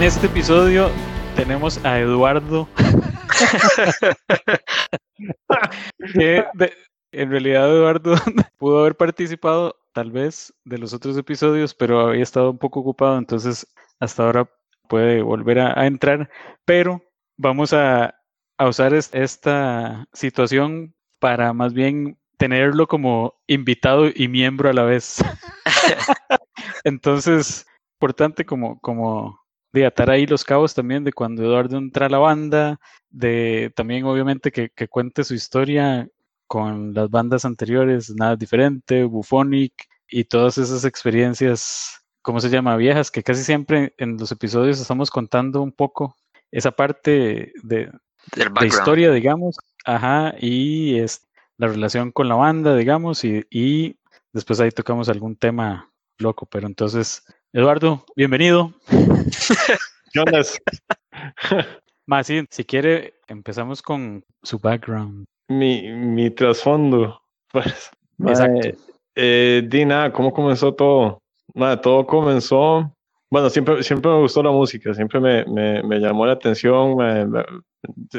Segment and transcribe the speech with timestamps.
[0.00, 0.88] En este episodio
[1.36, 2.66] tenemos a Eduardo.
[6.14, 6.72] que de-
[7.12, 8.14] en realidad Eduardo
[8.58, 13.18] pudo haber participado tal vez de los otros episodios, pero había estado un poco ocupado,
[13.18, 13.66] entonces
[13.98, 14.48] hasta ahora
[14.88, 16.30] puede volver a, a entrar,
[16.64, 17.02] pero
[17.36, 18.14] vamos a,
[18.56, 24.84] a usar es- esta situación para más bien tenerlo como invitado y miembro a la
[24.84, 25.22] vez.
[26.84, 27.66] Entonces,
[28.00, 29.39] importante como, como
[29.72, 34.04] de atar ahí los cabos también de cuando Eduardo entra a la banda, de también
[34.04, 36.08] obviamente que, que cuente su historia
[36.46, 39.72] con las bandas anteriores, Nada Diferente, Buphonic
[40.08, 42.76] y todas esas experiencias, ¿cómo se llama?
[42.76, 46.16] Viejas, que casi siempre en los episodios estamos contando un poco
[46.50, 47.92] esa parte de,
[48.34, 53.96] de historia, digamos, ajá, y es la relación con la banda, digamos, y, y
[54.32, 58.72] después ahí tocamos algún tema loco, pero entonces, Eduardo, bienvenido.
[60.12, 60.40] ¿Qué onda?
[62.06, 65.24] Más, sí, si quiere, empezamos con su background.
[65.48, 67.20] mi, mi trasfondo.
[67.52, 67.90] Pues,
[68.20, 68.68] Exacto.
[69.16, 71.18] eh, di nada, ¿cómo comenzó todo?
[71.54, 72.92] Mae, todo comenzó.
[73.30, 77.26] Bueno, siempre, siempre me gustó la música, siempre me, me, me llamó la atención, me-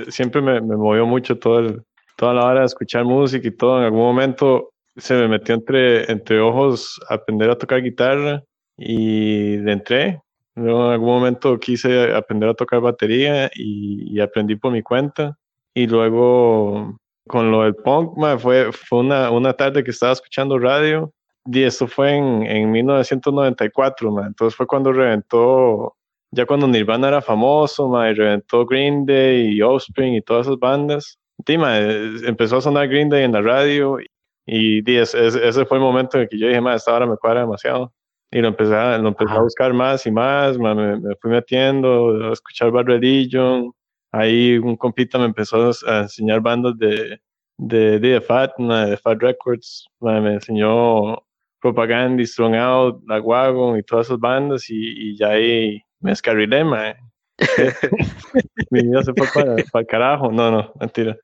[0.10, 1.82] siempre me, me movió mucho todo el,
[2.18, 3.78] toda la hora de escuchar música y todo.
[3.80, 8.44] En algún momento se me metió entre, entre ojos aprender a tocar guitarra
[8.78, 10.22] y le entré.
[10.56, 15.38] Luego en algún momento quise aprender a tocar batería y, y aprendí por mi cuenta.
[15.74, 20.60] Y luego con lo del punk, mae, fue, fue una, una tarde que estaba escuchando
[20.60, 21.12] radio
[21.46, 24.28] y esto fue en, en 1994, mae.
[24.28, 25.96] entonces fue cuando reventó,
[26.32, 30.60] ya cuando Nirvana era famoso, mae, y reventó Green Day y Offspring y todas esas
[30.60, 31.18] bandas.
[31.48, 33.98] Sí, mae, empezó a sonar Green Day en la radio
[34.46, 37.18] y, di, ese, ese- fue el momento en el que yo dije, esta hora me
[37.18, 37.94] cuadra demasiado.
[38.32, 41.32] Y lo empecé, a, lo empecé a buscar más y más, mae, me, me fui
[41.32, 43.74] metiendo, a escuchar Bad Religion,
[44.12, 47.20] ahí un compita me empezó a enseñar bandas de,
[47.58, 51.18] de, de Fat, mae, de Fat Records, mae, me enseñó
[51.60, 56.64] Propaganda, Strong Out, La Wagon y todas esas bandas y, y ya ahí me escarrilé.
[58.72, 61.18] Mi vida se fue para, para el carajo, no, no, mentira.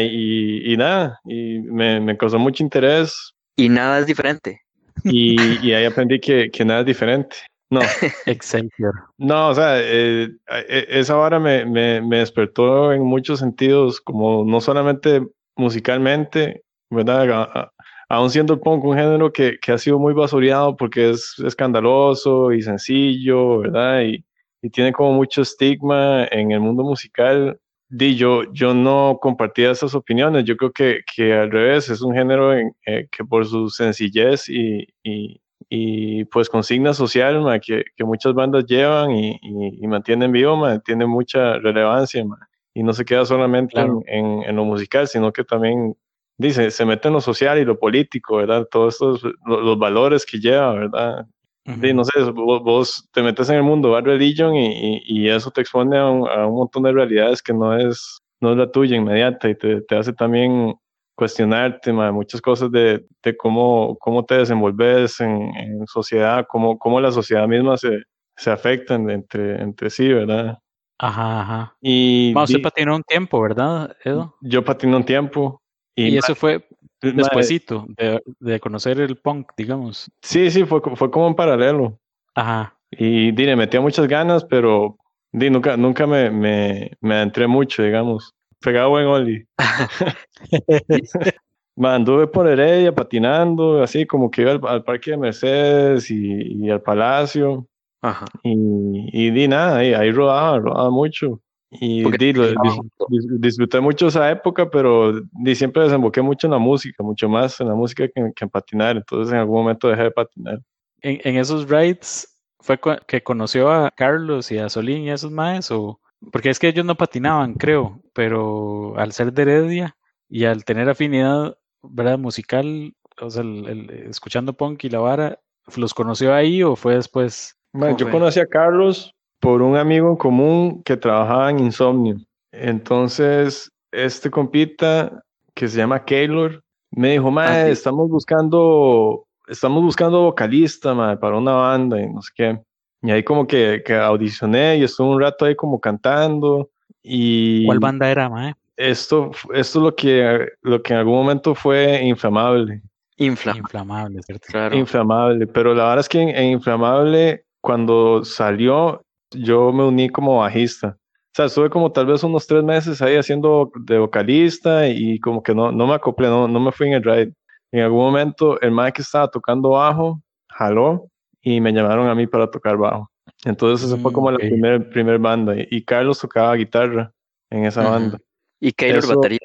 [0.00, 4.65] Y, y nada, y me, me causó mucho interés Y nada es diferente.
[5.04, 7.36] Y, y ahí aprendí que, que nada es diferente.
[7.70, 7.80] No,
[8.26, 8.94] Excelsior.
[9.18, 14.44] no, o sea, eh, eh, esa hora me, me, me despertó en muchos sentidos, como
[14.44, 17.30] no solamente musicalmente, ¿verdad?
[17.32, 17.72] A-
[18.08, 22.52] aún siendo el punk un género que, que ha sido muy basureado porque es escandaloso
[22.52, 24.02] y sencillo, ¿verdad?
[24.02, 24.24] Y,
[24.62, 27.58] y tiene como mucho estigma en el mundo musical.
[27.88, 32.14] Di, yo, yo no compartía esas opiniones, yo creo que, que al revés, es un
[32.14, 37.84] género en- eh, que por su sencillez y, y, y, pues consigna social ma, que,
[37.96, 42.38] que muchas bandas llevan y, y- mantienen vivo, ma, tiene mucha relevancia ma,
[42.74, 44.02] y no se queda solamente Claro.
[44.08, 45.96] en, en- en lo musical, sino que también
[46.38, 48.66] dice, se mete en lo social y lo político, ¿verdad?
[48.68, 51.26] Todos estos, lo- los valores que lleva, ¿verdad?
[51.66, 55.28] Sí, no sé, vos, vos te metes en el mundo Bad Religion y, y, y
[55.28, 58.56] eso te expone a un, a un montón de realidades que no es, no es
[58.56, 60.74] la tuya inmediata y te, te hace también
[61.16, 67.10] cuestionarte muchas cosas de, de cómo, cómo te desenvolves en, en sociedad, cómo, cómo la
[67.10, 68.02] sociedad misma se,
[68.36, 70.58] se afecta en- entre, entre sí, ¿verdad?
[70.98, 71.76] Ajá, ajá.
[71.80, 74.34] Y Ma, usted di- patinó un tiempo, ¿verdad, Edo?
[74.42, 75.62] yo patiné un tiempo
[75.94, 76.66] y, Y eso fue
[77.14, 80.10] ma, despuesito de, de conocer el punk, digamos.
[80.22, 81.98] sí, sí, fue, fue como en paralelo.
[82.34, 82.76] Ajá.
[82.90, 84.96] Y di, le metía muchas ganas, pero
[85.32, 88.34] di, nunca, nunca me, me, me adentré mucho, digamos.
[88.60, 89.46] Pegaba buen Oli.
[91.76, 96.64] Ma, Anduve por Heredia patinando, así como que iba al, al parque de Mercedes y,
[96.64, 97.66] y al Palacio.
[98.00, 98.24] Ajá.
[98.42, 101.40] Y, y di nada, ahí, ahí rodaba, rodaba mucho.
[101.80, 106.52] Y di, lo- dis- dis- disfruté mucho esa época, pero di, siempre desemboqué mucho en
[106.52, 108.96] la música, mucho más en la música que, que en patinar.
[108.96, 110.60] Entonces en algún momento dejé de patinar.
[111.00, 112.28] En, en esos rides
[112.60, 116.00] fue que conoció a Carlos y a Solín y a esos maes, o
[116.32, 119.96] porque es que ellos no patinaban, creo, pero al ser de Heredia
[120.28, 122.18] y al tener afinidad, ¿verdad?
[122.18, 125.38] Musical, o sea, el- el- escuchando punk y la vara,
[125.76, 127.56] ¿los conoció ahí o fue después?
[127.72, 132.16] Ma, ¿Cómo yo conocí a Carlos por un amigo común que trabajaba en Insomnio.
[132.52, 135.22] Entonces, este compita
[135.54, 137.72] que se llama Keylor me dijo, ma, Ah, sí.
[137.72, 142.60] estamos buscando, estamos buscando vocalista, ma, para una banda y no sé qué.
[143.02, 146.70] Y ahí como que, que audicioné y estuve un rato ahí como cantando
[147.02, 148.54] y ¿Cuál banda era, mae?
[148.76, 152.82] esto, esto es lo que, lo que en algún momento fue inflamable.
[153.18, 153.56] Infla.
[153.56, 154.46] Inflamable, ¿cierto?
[154.50, 154.76] Claro.
[154.76, 159.02] Inflamable, pero la verdad es que en, en Inflamable, cuando salió,
[159.36, 160.96] yo me uní como bajista.
[160.98, 165.42] O sea, estuve como tal vez unos tres meses ahí haciendo de vocalista y como
[165.42, 167.32] que no, no me acoplé, no, no me fui en el ride.
[167.72, 171.08] En algún momento el Mike estaba tocando bajo, jaló
[171.42, 173.10] y me llamaron a mí para tocar bajo.
[173.44, 174.48] Entonces eso fue como la Mm, ok.
[174.48, 177.12] primer, primer banda y, y Carlos tocaba guitarra
[177.50, 178.18] en esa banda.
[178.60, 179.38] Y Keylor Eso- batería.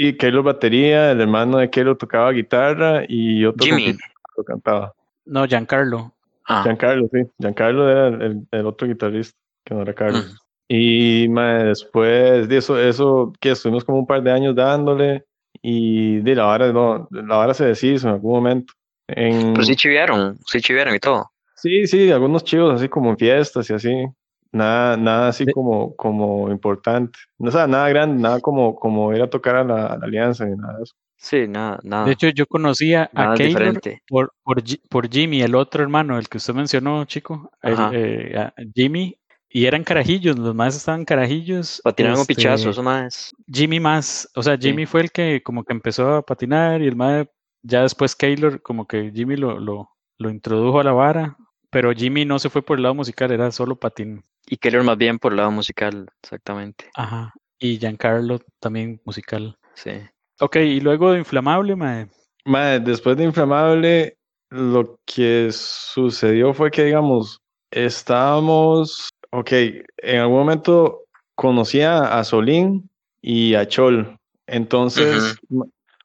[0.00, 3.96] Y Keylor batería, el hermano de Keylor tocaba guitarra y otro Jimmy.
[4.36, 4.92] lo cantaba.
[5.24, 6.12] No, Giancarlo.
[6.48, 7.22] Ah, Giancarlo, sí.
[7.38, 10.24] Giancarlo era el, el- el otro guitarrista, que no era Carlos.
[10.26, 10.36] ujú.
[10.70, 15.24] Y mae, después de eso, eso que estuvimos como un par de años dándole
[15.62, 18.74] y de la vara, no, la vara se deshizo en algún momento.
[19.08, 21.30] En, Pero sí chiviaron, sí chiviaron y todo.
[21.54, 24.06] sí, sí, algunos chivos así como en fiestas y así.
[24.52, 27.18] Nada, nada así De- como, como importante.
[27.38, 30.04] No, o sea, nada grande, nada como, como ir a tocar a la, a la
[30.06, 30.94] alianza ni nada de eso.
[31.20, 32.04] Sí, nada, nada.
[32.06, 36.28] De hecho, yo conocía a Keylor por, por, Ji- por Jimmy, el otro hermano, el
[36.28, 37.50] que usted mencionó, chico.
[37.62, 39.16] el, eh, a Jimmy.
[39.50, 41.80] Y eran carajillos, los más estaban carajillos.
[41.82, 43.34] Patinaron un este, pichazo, eso más.
[43.52, 44.68] Jimmy más, o sea, Sí.
[44.68, 47.28] Jimmy fue el que como que empezó a patinar y el mae,
[47.62, 51.36] ya después Keylor, como que Jimmy lo, lo, lo introdujo a la vara,
[51.70, 54.22] pero Jimmy no se fue por el lado musical, era solo patín.
[54.46, 56.90] Y Keylor más bien por el lado musical, exactamente.
[56.94, 57.32] Ajá.
[57.58, 59.58] Y Giancarlo también musical.
[59.74, 59.92] Sí.
[60.40, 62.08] Ok, y luego de Inflamable, mae.
[62.44, 64.16] Mae, después de Inflamable,
[64.50, 67.40] lo que sucedió fue que, digamos,
[67.70, 69.52] estábamos, ok,
[69.98, 71.00] en algún momento
[71.34, 72.88] conocía a Solín
[73.20, 74.16] y a Chol.
[74.46, 75.36] Entonces,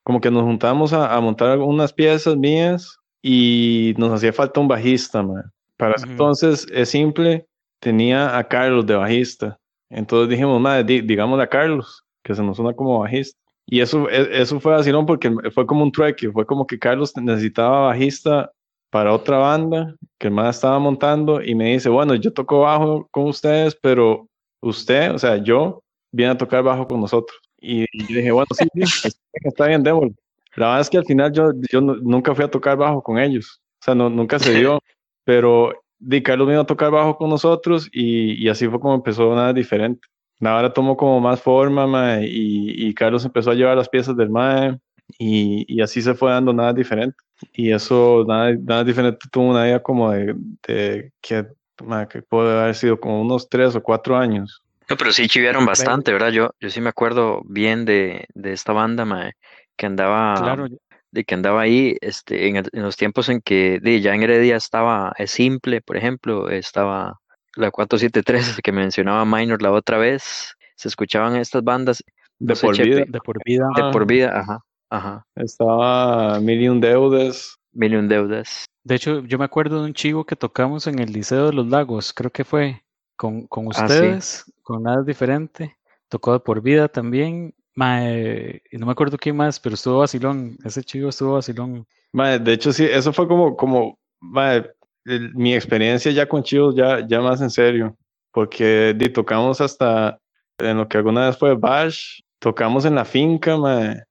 [0.04, 4.68] como que nos juntamos a, a montar algunas piezas mías y nos hacía falta un
[4.68, 5.44] bajista, mae.
[5.78, 7.46] Para entonces, es simple,
[7.80, 9.58] tenía a Carlos de bajista.
[9.90, 13.40] Entonces dijimos, madre, di- digámosle a Carlos, que se nos suena como bajista.
[13.66, 17.16] Y eso, e- eso fue vacilón porque fue como un trueque, fue como que Carlos
[17.18, 18.52] necesitaba bajista
[18.92, 23.08] para otra banda que el más estaba montando y me dice, bueno, yo toco bajo
[23.12, 24.28] con ustedes, pero
[24.62, 25.82] usted, o sea, yo,
[26.12, 27.38] viene a tocar bajo con nosotros.
[27.60, 30.14] Y yo dije, bueno, sí, sí, está bien, démosle.
[30.56, 33.18] La verdad es que al final yo, yo nu- nunca fui a tocar bajo con
[33.18, 34.80] ellos, o sea, no, nunca se dio,
[35.26, 39.34] pero Di Carlos vino a tocar bajo con nosotros y, y así fue como empezó
[39.34, 40.08] nada diferente.
[40.42, 44.28] Ahora tomó como más forma mae, y, y Carlos empezó a llevar las piezas del
[44.30, 44.78] MAE
[45.18, 47.16] y, y así se fue dando nada diferente.
[47.54, 50.34] Y eso, nada, nada diferente, tuvo una idea como de,
[50.68, 51.46] de que,
[51.84, 54.62] mae, que puede haber sido como unos tres o cuatro años.
[54.90, 56.32] No, pero sí chiviaron bastante, ¿verdad?
[56.32, 59.34] Yo, yo sí me acuerdo bien de, de esta banda, mae,
[59.78, 60.68] que andaba, Claro,
[61.12, 64.24] de que andaba ahí, este, en, el- en los tiempos en que di, ya en
[64.24, 67.20] Heredia estaba Es Simple, por ejemplo, estaba
[67.56, 72.04] la 473 que mencionaba Minor la otra vez, se escuchaban estas bandas
[72.40, 72.90] De No por Chepe.
[72.90, 73.06] vida.
[73.08, 73.68] de por vida.
[73.76, 74.60] de por vida, ajá,
[74.90, 77.58] ajá, Estaba Million Deudas.
[77.72, 78.66] Million Deudas.
[78.84, 81.68] De hecho, yo me acuerdo de un chivo que tocamos en el Liceo de los
[81.68, 82.84] Lagos, creo que fue
[83.16, 83.82] con, con Ah, sí.
[83.84, 85.78] ustedes, con nada diferente.
[86.10, 87.54] Tocó de por vida también.
[87.76, 90.58] Mae, no me acuerdo quién más, pero estuvo vacilón.
[90.64, 91.88] Ese chivo estuvo vacilón.
[92.12, 94.70] Mae, de hecho, sí, eso fue como, como mae,
[95.06, 97.96] el- mi experiencia ya con Chivos, ya, ya más en serio,
[98.32, 100.18] porque di, tocamos hasta
[100.58, 104.04] en lo que alguna vez fue Bash, tocamos en la finca, mae,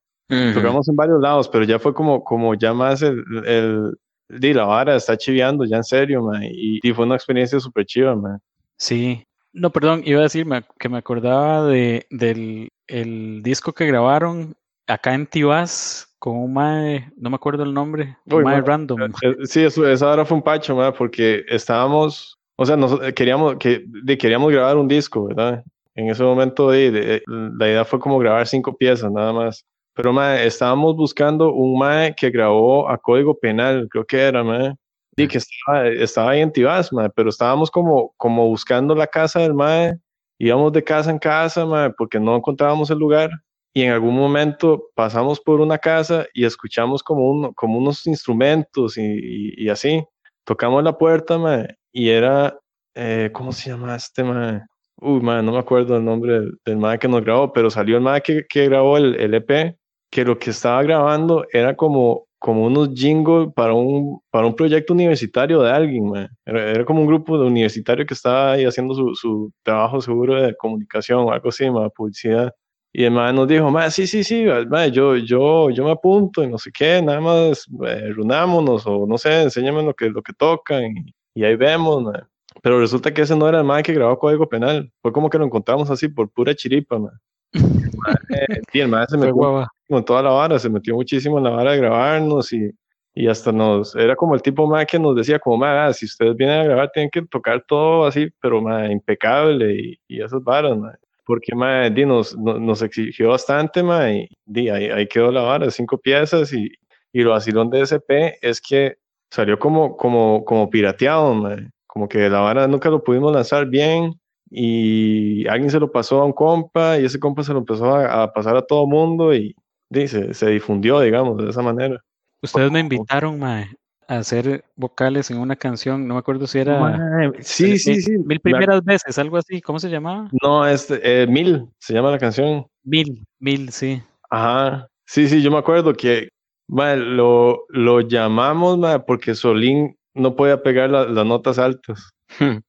[0.54, 3.92] tocamos en varios lados, pero ya fue como, como ya más el, el
[4.28, 7.84] di, la vara está chiviando ya en serio, mae, y, y fue una experiencia súper
[7.84, 8.38] chiva, mae.
[8.78, 9.24] Sí.
[9.52, 10.46] No, perdón, iba a decir
[10.78, 14.54] que me acordaba de, del el disco que grabaron
[14.86, 18.62] acá en Tibás con un mae, no me acuerdo el nombre, un Uy, mae mae,
[18.64, 19.02] random.
[19.22, 23.12] Eh, Sí, eso, esa hora fue un pacho, mae, porque estábamos, o sea, nos, eh,
[23.12, 25.64] queríamos, que, de- queríamos grabar un disco, ¿verdad?
[25.96, 29.66] En ese momento de, de- la idea fue como grabar cinco piezas nada más.
[29.94, 34.74] Pero mae, estábamos buscando un mae que grabó a Código Penal, creo que era, mae.
[35.16, 39.40] Y que estaba, estaba ahí en Tibás, mae, pero estábamos como, como buscando la casa
[39.40, 39.96] del mae,
[40.38, 43.28] íbamos de casa en casa, mae, porque no encontrábamos el lugar
[43.74, 48.96] y en algún momento pasamos por una casa y escuchamos como, uno, como unos instrumentos
[48.98, 50.04] y, y- y así.
[50.44, 52.58] Tocamos la puerta, mae, y era,
[52.94, 54.60] eh, ¿cómo se llama este mae?
[55.00, 57.96] Uy, mae, no me acuerdo el nombre del, del mae que nos grabó, pero salió
[57.96, 59.76] el mae que, que grabó el, el EP,
[60.10, 64.92] que lo que estaba grabando era como, como unos jingles para un, para un proyecto
[64.92, 66.28] universitario de alguien, mae.
[66.44, 70.40] Era, era como un grupo de universitario que estaba ahí haciendo su, su trabajo seguro
[70.42, 72.52] de comunicación o algo así, mae, publicidad.
[72.94, 76.42] Y el mae nos dijo, mae, sí, sí, sí, mae, yo, yo, yo me apunto
[76.42, 80.22] y no sé qué, nada más eh, runámonos o no sé, enséñame lo que, lo
[80.22, 82.22] que tocan y, y ahí vemos, mae.
[82.62, 85.38] Pero resulta que ese no era el mae que grabó Código Penal, fue como que
[85.38, 87.12] lo encontramos así por pura chiripa, mae,
[88.72, 89.68] sí, el mae se metió guava.
[89.88, 92.70] con toda la vara, se metió muchísimo en la vara de grabarnos y,
[93.14, 96.36] y hasta nos, era como el tipo más que nos decía como, más si ustedes
[96.36, 100.76] vienen a grabar tienen que tocar todo así, pero más impecable y, y esas varas,
[101.24, 105.70] porque ma, di, nos, nos, exigió bastante ma, y di, ahí, ahí, quedó la vara,
[105.70, 106.70] cinco piezas y,
[107.12, 108.96] y lo vacilón de SP es que
[109.30, 114.14] salió como, como, como pirateado, ma, como que la vara nunca lo pudimos lanzar bien
[114.50, 118.24] y alguien se lo pasó a un compa y ese compa se lo empezó a,
[118.24, 119.54] a pasar a todo mundo y
[119.88, 122.02] dice, se difundió, digamos, de esa manera.
[122.42, 123.70] Ustedes me invitaron, mae,
[124.18, 127.32] hacer vocales en una canción, no me acuerdo si era...
[127.40, 128.18] sí, sí, sí.
[128.18, 130.28] Mil primeras veces, algo así, ¿cómo se llamaba?
[130.42, 132.66] No, este, eh, Mil, se llama la canción.
[132.84, 134.02] Mil, Mil, sí.
[134.30, 136.28] Ajá, sí, sí, yo me acuerdo que
[136.68, 142.10] mae, lo, lo llamamos mae, porque Solín no podía pegar las notas altas.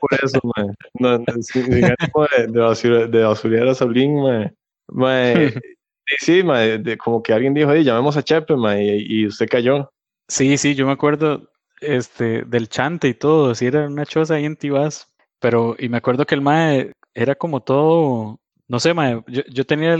[0.00, 0.66] por eso, mae.
[0.94, 1.80] No, sí, de,
[2.48, 4.52] de, de a Solín, mae.
[4.88, 5.52] mae
[6.06, 9.90] Sí, sí, como que alguien dijo, llamemos a Chepe, y, usted cayó.
[10.28, 14.44] Sí, sí, yo me acuerdo este, del chante y todo, si era una choza ahí
[14.44, 15.08] en Tibás,
[15.40, 19.66] pero, y me acuerdo que el mae era como todo, no sé, mae, yo, yo
[19.66, 19.96] tenía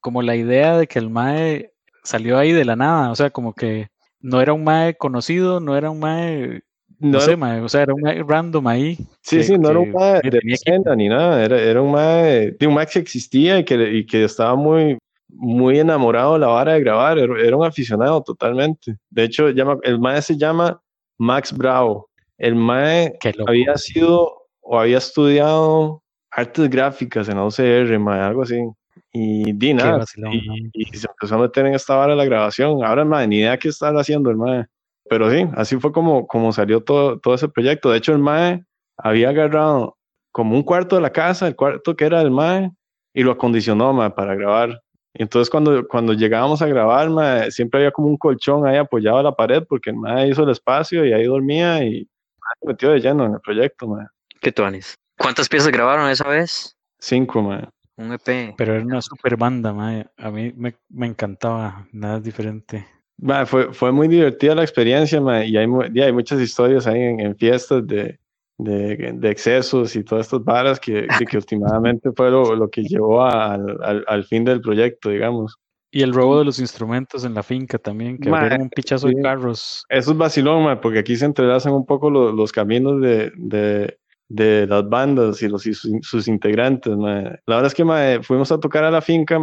[0.00, 1.72] como la idea de que el mae
[2.04, 3.88] salió ahí de la nada, o sea, como que
[4.20, 6.62] no era un mae conocido, no era un mae
[7.00, 8.98] no, sé, mae, o sea, era un mae random ahí.
[9.22, 12.66] Sí, sí, no era un mae de tienda ni nada, era, era un mae, de
[12.66, 14.98] un mae que existía y que, y que estaba muy,
[15.28, 18.96] muy enamorado de la vara de grabar, era, un aficionado totalmente.
[19.10, 20.80] De hecho, llama, el mae se llama
[21.18, 22.08] Max Bravo.
[22.38, 28.62] El mae había sido o había estudiado artes gráficas en la OCR, mae, algo así.
[29.12, 30.04] Y di nada,
[30.72, 32.84] y, se empezó a meter en esta vara de la grabación.
[32.84, 34.66] Ahora, mae, ni idea qué estaba haciendo el mae.
[35.08, 37.90] Pero sí, así fue como, como salió todo, todo ese proyecto.
[37.90, 38.64] De hecho, el mae
[38.96, 39.96] había agarrado
[40.32, 42.70] como un cuarto de la casa, el cuarto que era del mae,
[43.14, 44.82] y lo acondicionó mae, para grabar.
[45.18, 49.32] Entonces cuando, cuando llegábamos a grabar, siempre había como un colchón ahí apoyado a la
[49.32, 52.08] pared porque el mae hizo el espacio y ahí dormía y
[52.62, 53.86] me metió de lleno en el proyecto.
[53.88, 54.06] Mae.
[54.40, 54.94] ¿Qué tuanis?
[55.18, 56.76] ¿Cuántas piezas grabaron esa vez?
[56.98, 57.68] Cinco, mae.
[57.96, 58.54] Un EP.
[58.56, 60.06] Pero era una super banda, mae.
[60.16, 62.86] A mí me, me encantaba, nada diferente.
[63.46, 65.66] fue, fue muy divertida la experiencia, mae, y hay,
[66.00, 68.20] hay muchas historias ahí en fiestas de,
[68.58, 73.24] de, de, excesos y todas estas varas que, que últimamente fue lo, lo que llevó
[73.24, 75.56] al, al, al, fin del proyecto, digamos.
[75.90, 79.22] Y el robo de los instrumentos en la finca también, que ma, un pichazo de
[79.22, 79.84] carros.
[79.88, 83.96] Eso es vacilón, porque aquí se entrelazan un poco los, los caminos de, de,
[84.28, 86.94] de, las bandas y los, sus, integrantes.
[86.98, 89.40] La verdad es que fuimos a tocar a la finca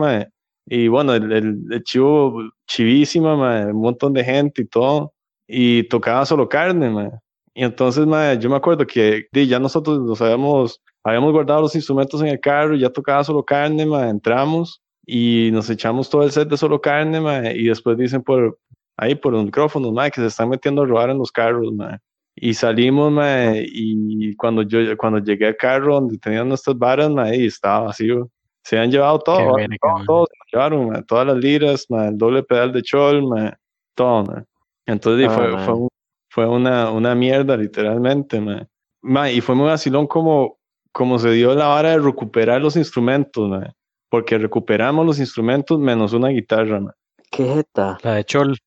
[0.67, 5.13] y bueno, el, el, el chivo chivísima, un montón de gente y todo,
[5.47, 6.89] y tocaba solo carne.
[6.89, 7.11] Man.
[7.57, 8.05] Y entonces,
[8.39, 12.75] yo me acuerdo que ya nosotros nos habíamos, habíamos guardado los instrumentos en el carro,
[12.75, 17.67] ya tocaba solo carne, entramos y nos echamos todo el set de solo carne, y
[17.67, 18.59] después dicen por
[18.97, 21.71] ahí por los micrófonos, que se están metiendo a robar en los carros,
[22.35, 23.13] Y salimos,
[23.63, 28.29] y cuando yo cuando llegué al carro donde tenían nuestras varas, y estaba vacío.
[28.63, 29.55] Se han llevado todo,
[30.05, 33.23] todo, se llevaron, todas las liras, el doble pedal de chol,
[33.93, 34.25] todo,
[34.85, 35.89] Entonces fue, ah, fue, un,
[36.35, 38.43] fue una, una mierda, literalmente,
[39.31, 40.57] y fue muy vacilón como,
[40.91, 43.63] como se dio la hora de recuperar los instrumentos,
[44.09, 46.81] porque recuperamos los instrumentos menos una guitarra.
[46.81, 46.93] Man.
[47.31, 47.97] ¿Qué jeta?
[48.03, 48.57] La de Chol.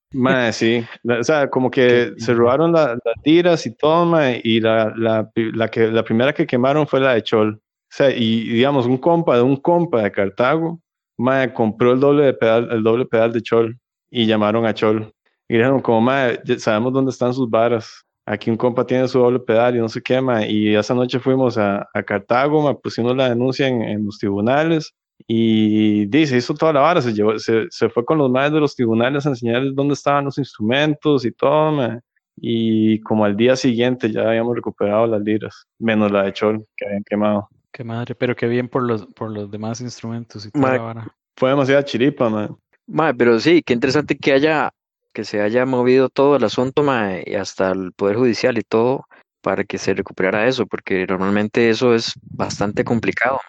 [0.52, 0.82] sí.
[1.06, 5.88] o sea, como que se robaron las tiras y todo, y la, la, la, que,
[5.88, 7.52] la primera que quemaron fue la de Chol.
[7.52, 7.60] O
[7.90, 10.80] sea, y digamos, un compa de un compa de Cartago,
[11.18, 13.78] ma, compró el doble, de pedal, el doble pedal de Chol
[14.10, 15.12] y llamaron a Chol.
[15.48, 18.04] Y dijeron, como, madre, sabemos dónde están sus varas.
[18.26, 20.44] Aquí un compa tiene su doble pedal y no sé qué, ma.
[20.44, 24.94] Y esa noche fuimos a, a Cartago, ma, pusimos la denuncia en, en los tribunales.
[25.26, 28.60] Y dice, hizo toda la vara, se, llevó, se, se fue con los madres de
[28.60, 32.00] los tribunales a enseñarles dónde estaban los instrumentos y todo, ma.
[32.36, 36.86] Y como al día siguiente ya habíamos recuperado las liras, menos la de Chol que
[36.86, 37.48] habían quemado.
[37.72, 41.16] Qué madre, pero qué bien por los, por los demás instrumentos y toda la vara.
[41.36, 42.56] Fue demasiada chiripa, man.
[42.86, 44.70] Ma, pero sí, qué interesante que haya
[45.18, 46.84] que se haya movido todo el asunto
[47.26, 49.06] y hasta el Poder Judicial y todo
[49.42, 53.40] para que se recuperara eso, porque normalmente eso es bastante complicado.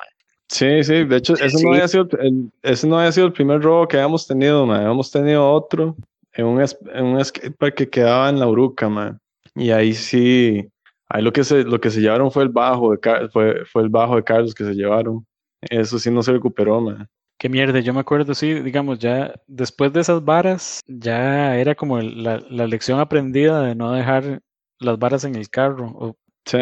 [0.47, 3.61] Sí, sí, de hecho, eso, No había sido el, ese no había sido el primer
[3.61, 4.77] robo que habíamos tenido, ma.
[4.77, 5.95] habíamos tenido otro
[6.33, 9.19] en un, en un skatepark que quedaba en la Uruca,
[9.53, 10.67] y ahí sí,
[11.07, 13.89] ahí lo que se, lo que se llevaron fue el bajo de, fue, fue el
[13.89, 15.23] bajo de Carlos que se llevaron,
[15.61, 17.07] eso sí no se recuperó, man.
[17.39, 22.01] Qué mierda, yo me acuerdo, sí, digamos, ya después de esas varas, ya era como
[22.01, 24.41] la, la, lección aprendida de no dejar
[24.77, 26.17] las varas en el carro.
[26.45, 26.57] sí.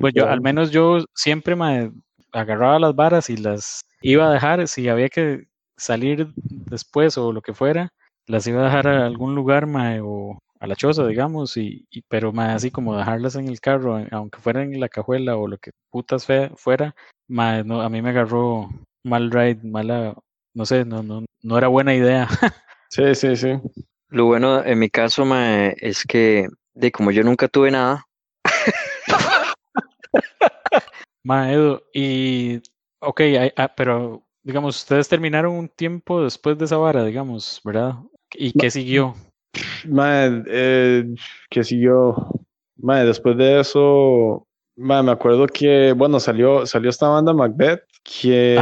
[0.00, 1.92] Pues yo, al menos yo siempre me
[2.32, 7.42] agarraba las varas y las iba a dejar, si había que salir después o lo
[7.42, 7.90] que fuera,
[8.26, 12.00] las iba a dejar a algún lugar, mae, o a la choza, digamos, y, y
[12.08, 15.58] pero mae, así como dejarlas en el carro, aunque fuera en la cajuela o lo
[15.58, 16.94] que putas fuera,
[17.28, 18.70] mae, no, a mí me agarró
[19.06, 20.14] mal ride, mala,
[20.54, 22.28] no sé, no, no, no era buena idea.
[22.90, 23.52] sí, sí, sí.
[24.08, 28.04] Lo bueno en mi caso, mae, es que de como yo nunca tuve nada.
[31.24, 32.62] mae, Edu, y
[33.00, 33.20] ok,
[33.56, 37.94] ah, pero digamos, ustedes terminaron un tiempo después de esa vara, digamos, ¿verdad?
[38.32, 39.14] ¿Y qué siguió?
[39.88, 41.14] Mae, eh,
[41.50, 42.28] ¿qué siguió?
[42.76, 48.56] Mae, después de eso, mae, me acuerdo que, bueno, salió, salió esta banda Macbeth, que,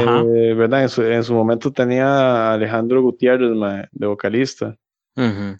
[0.56, 0.82] ¿verdad?
[0.82, 4.76] En su, en su, momento tenía a Alejandro Gutiérrez, mae, de vocalista.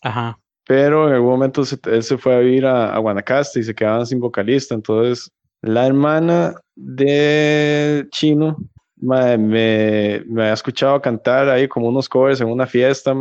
[0.02, 0.38] Ajá.
[0.66, 4.06] Pero en algún momento él se fue a vivir a, a Guanacaste y se quedaban
[4.06, 4.75] sin vocalista.
[4.75, 5.30] Entonces,
[5.61, 8.56] la hermana de Chino
[8.96, 9.38] me,
[10.26, 13.14] me, ha escuchado cantar ahí como unos covers en una fiesta,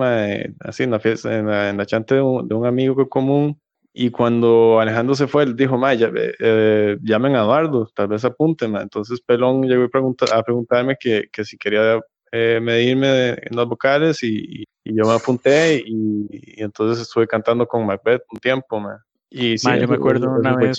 [0.61, 3.59] así en la fiesta, en la, en chante de un, amigo común.
[3.93, 8.25] Y cuando Alejandro se fue, él dijo, ma, ya, eh, llamen a Eduardo, tal vez
[8.25, 13.67] apunte, Entonces Pelón llegó a, a preguntarme que, que, si quería eh, medirme en los
[13.67, 16.27] vocales y, y, yo me apunté y,
[16.61, 18.83] entonces estuve cantando con Macbeth un tiempo,
[19.29, 20.77] Y sí, yo me acuerdo una vez,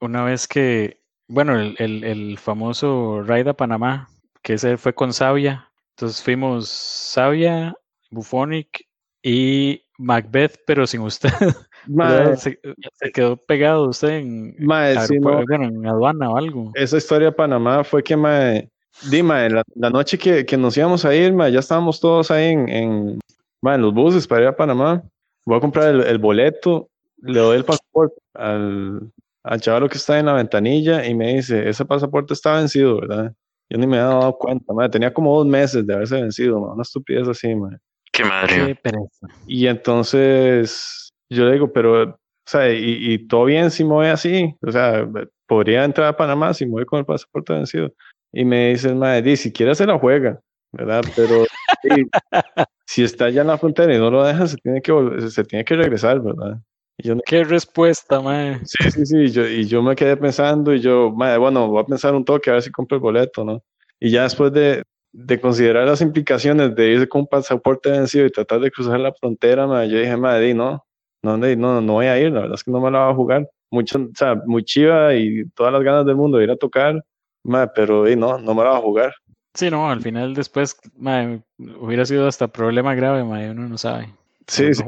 [0.00, 0.98] una vez que
[1.28, 4.08] bueno, el, el, el famoso Raid a Panamá,
[4.42, 5.70] que ese fue con Sabia.
[5.90, 7.76] Entonces fuimos Sabia,
[8.10, 8.86] Bufonic
[9.22, 11.30] y Macbeth, pero sin usted.
[12.36, 12.58] se,
[13.12, 16.70] quedó pegado usted en, en aduana o algo.
[16.74, 18.70] Esa historia de Panamá fue que me,
[19.10, 22.68] Dime, la, la, noche que, que, nos íbamos a ir, ya estábamos todos ahí en,
[22.68, 23.18] en,
[23.62, 25.02] en, los buses para ir a Panamá.
[25.46, 26.90] Voy a comprar el, el boleto,
[27.22, 29.12] le doy el pasaporte al,
[29.44, 33.32] al chaval que está en la ventanilla y me dice, ese pasaporte está vencido, ¿verdad?
[33.70, 34.90] Yo ni me había dado cuenta, madre.
[34.90, 37.78] tenía como dos meses de haberse vencido, una estupidez así, madre.
[38.18, 38.76] Qué madre.
[39.46, 44.56] Y entonces yo le digo, pero, o sea, y, todo bien si me voy así,
[44.66, 45.08] o sea,
[45.46, 47.92] podría entrar a Panamá si me voy con el pasaporte vencido.
[48.32, 50.40] Y me dice, madre, si quiere se la juega,
[50.72, 51.02] ¿verdad?
[51.14, 51.44] Pero
[52.86, 54.92] si está ya en la frontera y no lo deja, se tiene que,
[55.30, 56.58] se tiene que regresar, ¿verdad?
[57.24, 58.58] Qué respuesta, mae.
[58.64, 59.28] Sí, sí, sí.
[59.28, 62.50] Yo, y yo me quedé pensando y yo, mae, bueno, voy a pensar un toque
[62.50, 63.62] a ver si compro el boleto, ¿no?
[64.00, 64.82] Y ya después de,
[65.24, 69.12] de considerar las implicaciones de irse con un pasaporte vencido y tratar de cruzar la
[69.12, 70.84] frontera, mae, yo dije, mae, no,
[71.22, 73.16] no, no, no voy a ir, la verdad es que no me la voy a
[73.16, 73.50] jugar.
[73.70, 77.04] Mucho, o sea, muy chiva y todas las ganas del mundo de ir a tocar,
[77.42, 79.14] mae, pero no, no me la voy a jugar.
[79.54, 81.42] Sí, no, al final después, mae,
[81.80, 84.14] hubiera sido hasta problema grave, mae, uno no sabe.
[84.46, 84.84] Sí, sí.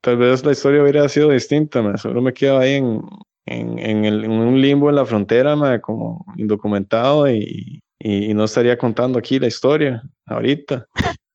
[0.00, 3.00] Tal vez la historia hubiera sido distinta, solo me quedo ahí en,
[3.46, 8.76] en, en, el, en, un limbo en la frontera, como indocumentado y, y, no estaría
[8.76, 10.86] contando aquí la historia ahorita.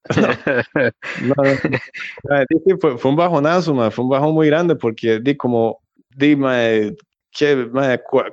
[2.79, 5.79] fue, fue, un bajonazo, fue un bajón muy grande porque di como
[6.15, 6.37] di,
[7.31, 7.69] que,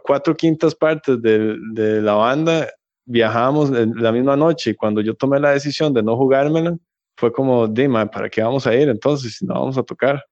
[0.05, 2.69] cuatro quintas partes de, de la banda
[3.07, 6.77] viajamos la misma noche y cuando yo tomé la decisión de no jugármela,
[7.17, 10.25] fue como, dime, ¿para qué vamos a ir entonces si no vamos a tocar?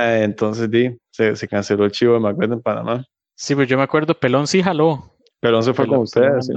[0.00, 3.04] entonces, di, se, se, canceló el chivo de Macbeth en Panamá.
[3.34, 5.15] Sí, pues yo me acuerdo, Pelón sí jaló.
[5.46, 6.50] Pelón se fue con ustedes.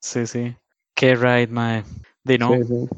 [0.00, 0.26] Sí.
[0.26, 0.54] sí,
[0.94, 1.84] Qué ride, mae.
[2.22, 2.54] Di no.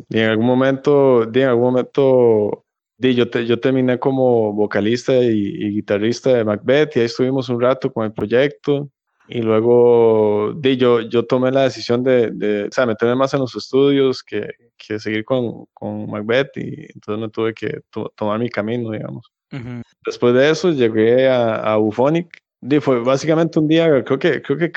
[0.09, 2.65] Y en algún momento, di, en algún momento,
[2.99, 7.49] di, yo, te, yo terminé como vocalista y, y, guitarrista de Macbeth y ahí estuvimos
[7.49, 8.91] un rato con el proyecto.
[9.29, 13.41] Y luego di, yo, yo tomé la decisión de, de o sea, meterme más en
[13.41, 17.81] los estudios que, que seguir con, con, Macbeth y entonces me tuve que
[18.17, 19.31] tomar mi camino, digamos.
[20.05, 22.42] Después de eso llegué a, a Bufonic.
[22.65, 24.73] Di, fue básicamente un día, creo que, creo que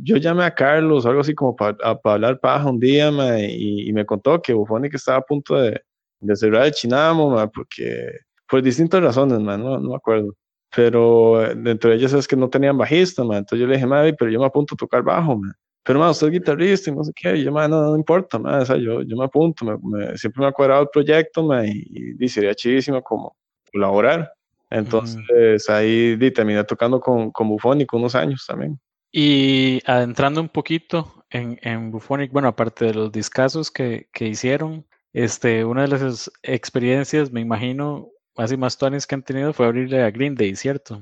[0.00, 4.06] yo llamé a Carlos, algo así como para hablar paja un día, y, y, me
[4.06, 5.80] contó que Bufonic estaba a punto de,
[6.20, 8.08] de cerrar el Chinamo, porque
[8.48, 10.34] por distintas razones, man, no, no me acuerdo
[10.74, 13.38] pero dentro de ellas es que no tenían bajista, man.
[13.38, 15.52] entonces yo le dije, madre, pero yo me apunto a tocar bajo, man.
[15.84, 18.38] pero man, usted es guitarrista y no sé qué, y yo, man, no, no importa,
[18.38, 18.62] man.
[18.62, 22.16] O sea, yo, yo me apunto, me, siempre me ha cuadrado el proyecto, man, y,
[22.18, 23.36] y, sería chidísimo como
[23.72, 24.32] colaborar.
[24.74, 28.78] Entonces ahí di, terminé tocando con, con Bufonic unos años también.
[29.12, 34.84] Y adentrando un poquito en, en Bufonic, bueno, aparte de los discazos que, que hicieron,
[35.12, 40.02] este, una de las experiencias, me imagino, así más tuanes que han tenido fue abrirle
[40.02, 41.00] a Green Day, ¿cierto?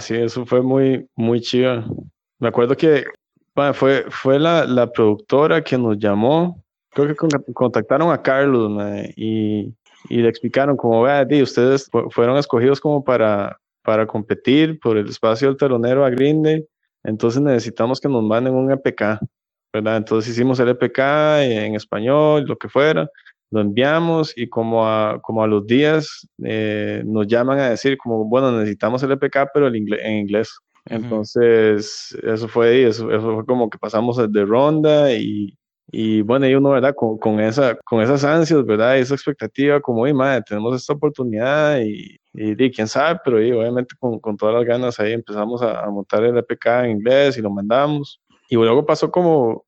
[0.00, 1.82] sí, eso fue muy, muy chido.
[2.38, 3.04] Me acuerdo que
[3.72, 7.14] fue, fue la, la, productora que nos llamó, creo que
[7.54, 8.70] contactaron a Carlos
[9.16, 9.72] y,
[10.08, 15.48] y, le explicaron como, vea, ustedes fueron escogidos como para, para competir por el espacio
[15.48, 16.66] del telonero a Green Day,
[17.04, 19.18] entonces necesitamos que nos manden un EPK,
[19.72, 19.98] ¿verdad?
[19.98, 20.98] Entonces hicimos el EPK
[21.40, 23.08] en español, lo que fuera,
[23.50, 28.24] lo enviamos y como a, como a los días eh, nos llaman a decir como,
[28.24, 30.58] bueno, necesitamos el EPK, pero el en inglés.
[30.86, 35.56] Entonces, eso fue, eso, eso fue como que pasamos de ronda y,
[35.90, 36.94] y bueno, y uno, ¿verdad?
[36.94, 38.98] Con, con, esa, con esas ansias, ¿verdad?
[38.98, 43.94] esa expectativa, como, y madre, tenemos esta oportunidad y, y, quién sabe, pero y, obviamente
[43.98, 47.42] con, con, todas las ganas ahí empezamos a, a, montar el EPK en inglés y
[47.42, 48.20] lo mandamos.
[48.48, 49.64] Y luego pasó como,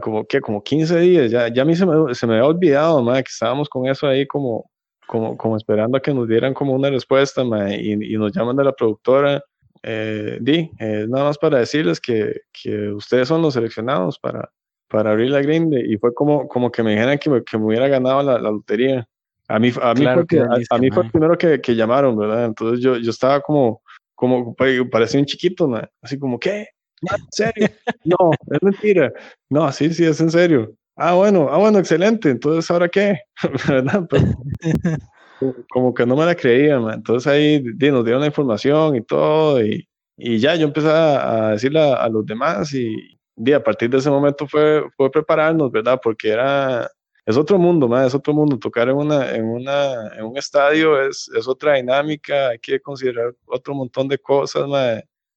[0.00, 0.40] como, ¿qué?
[0.40, 3.30] como 15 días, ya, ya a mí se me, se me había olvidado, madre, que
[3.30, 4.70] estábamos con eso ahí como,
[5.06, 8.56] como, como esperando a que nos dieran como una respuesta, madre, y, y nos llaman
[8.56, 9.42] de la productora
[9.86, 14.50] eh, di, eh, nada más para decirles que, que, ustedes son los seleccionados para,
[14.94, 17.64] para abrir la grinde y fue como, como que me dijeran que me, que me
[17.64, 19.04] hubiera ganado la, la, lotería.
[19.48, 22.44] A mí, a mí, fue, a, mí fue el primero que, que, llamaron, ¿verdad?
[22.44, 23.82] Entonces yo, yo estaba como,
[24.14, 25.82] como parecía un chiquito, ¿no?
[26.00, 26.68] así como, ¿qué?
[27.02, 27.68] ¿En serio?
[28.04, 29.12] No, es mentira.
[29.50, 30.72] No, sí, sí, es en serio.
[30.94, 32.30] Ah, bueno, ah, bueno, excelente.
[32.30, 33.18] Entonces, ¿ahora qué?
[33.68, 34.06] ¿Verdad?
[34.08, 34.24] Pero,
[35.70, 39.88] como que no me la creía, entonces ahí nos dieron la información y todo, y,
[40.16, 43.13] y ya yo empecé a, decirle a, los demás, y,
[43.54, 46.00] a partir de ese momento fue, fue prepararnos, ¿verdad?
[46.02, 46.90] Porque era,
[47.26, 51.00] es otro mundo, man, es otro mundo, tocar en, una, en, una, en un estadio
[51.00, 54.68] es, es otra dinámica, hay que considerar otro montón de cosas,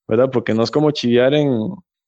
[0.08, 0.30] ¿verdad?
[0.32, 1.50] Porque no es como chiviar en,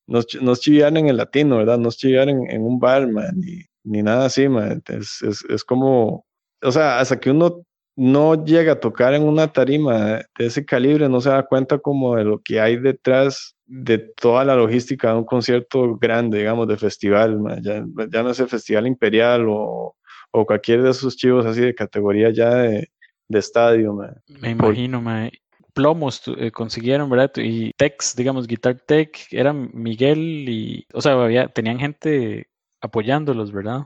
[0.06, 1.78] no, no es chiviar en el latino, ¿verdad?
[1.78, 4.82] No es chiviar en, en un bar, ni, ni nada así, man.
[4.88, 6.26] Es, es, es como,
[6.62, 7.64] o sea, hasta que uno
[7.96, 12.16] no llega a tocar en una tarima de ese calibre, no se da cuenta como
[12.16, 16.76] de lo que hay detrás de toda la logística de un concierto grande, digamos, de
[16.76, 17.84] festival, ya,
[18.22, 19.94] no es el Festival Imperial o,
[20.32, 22.90] o, cualquier de esos chivos así de categoría ya de,
[23.28, 23.96] de estadio.
[24.40, 25.00] Me imagino,
[25.72, 27.30] plomos eh, consiguieron, ¿verdad?
[27.36, 32.48] Y Tex, digamos, Guitar Tech, eran Miguel y, o sea, había, tenían gente
[32.80, 33.84] apoyándolos, ¿verdad?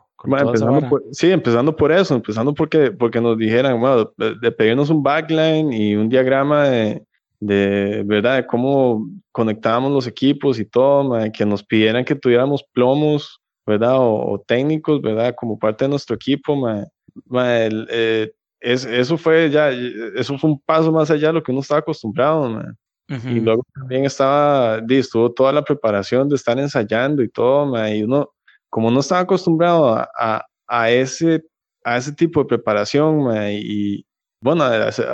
[1.13, 5.95] sí, empezando por eso, empezando porque, porque nos dijeran, bueno, de, pedirnos un backline y
[5.95, 7.05] un diagrama de,
[7.47, 13.39] de verdad, de cómo conectábamos los equipos y todo, que nos pidieran que tuviéramos plomos,
[13.67, 13.97] ¿verdad?
[13.99, 15.35] O, técnicos, ¿verdad?
[15.37, 21.11] Como parte de nuestro equipo, eh, es, eso fue ya, eso fue un paso más
[21.11, 22.63] allá de lo que uno estaba acostumbrado,
[23.09, 28.31] Y luego también estaba, estuvo toda la preparación de estar ensayando y todo, y uno,
[28.71, 31.43] como no estaba acostumbrado a, a, ese,
[31.85, 33.21] a ese tipo de preparación
[33.53, 34.07] y
[34.45, 34.63] bueno,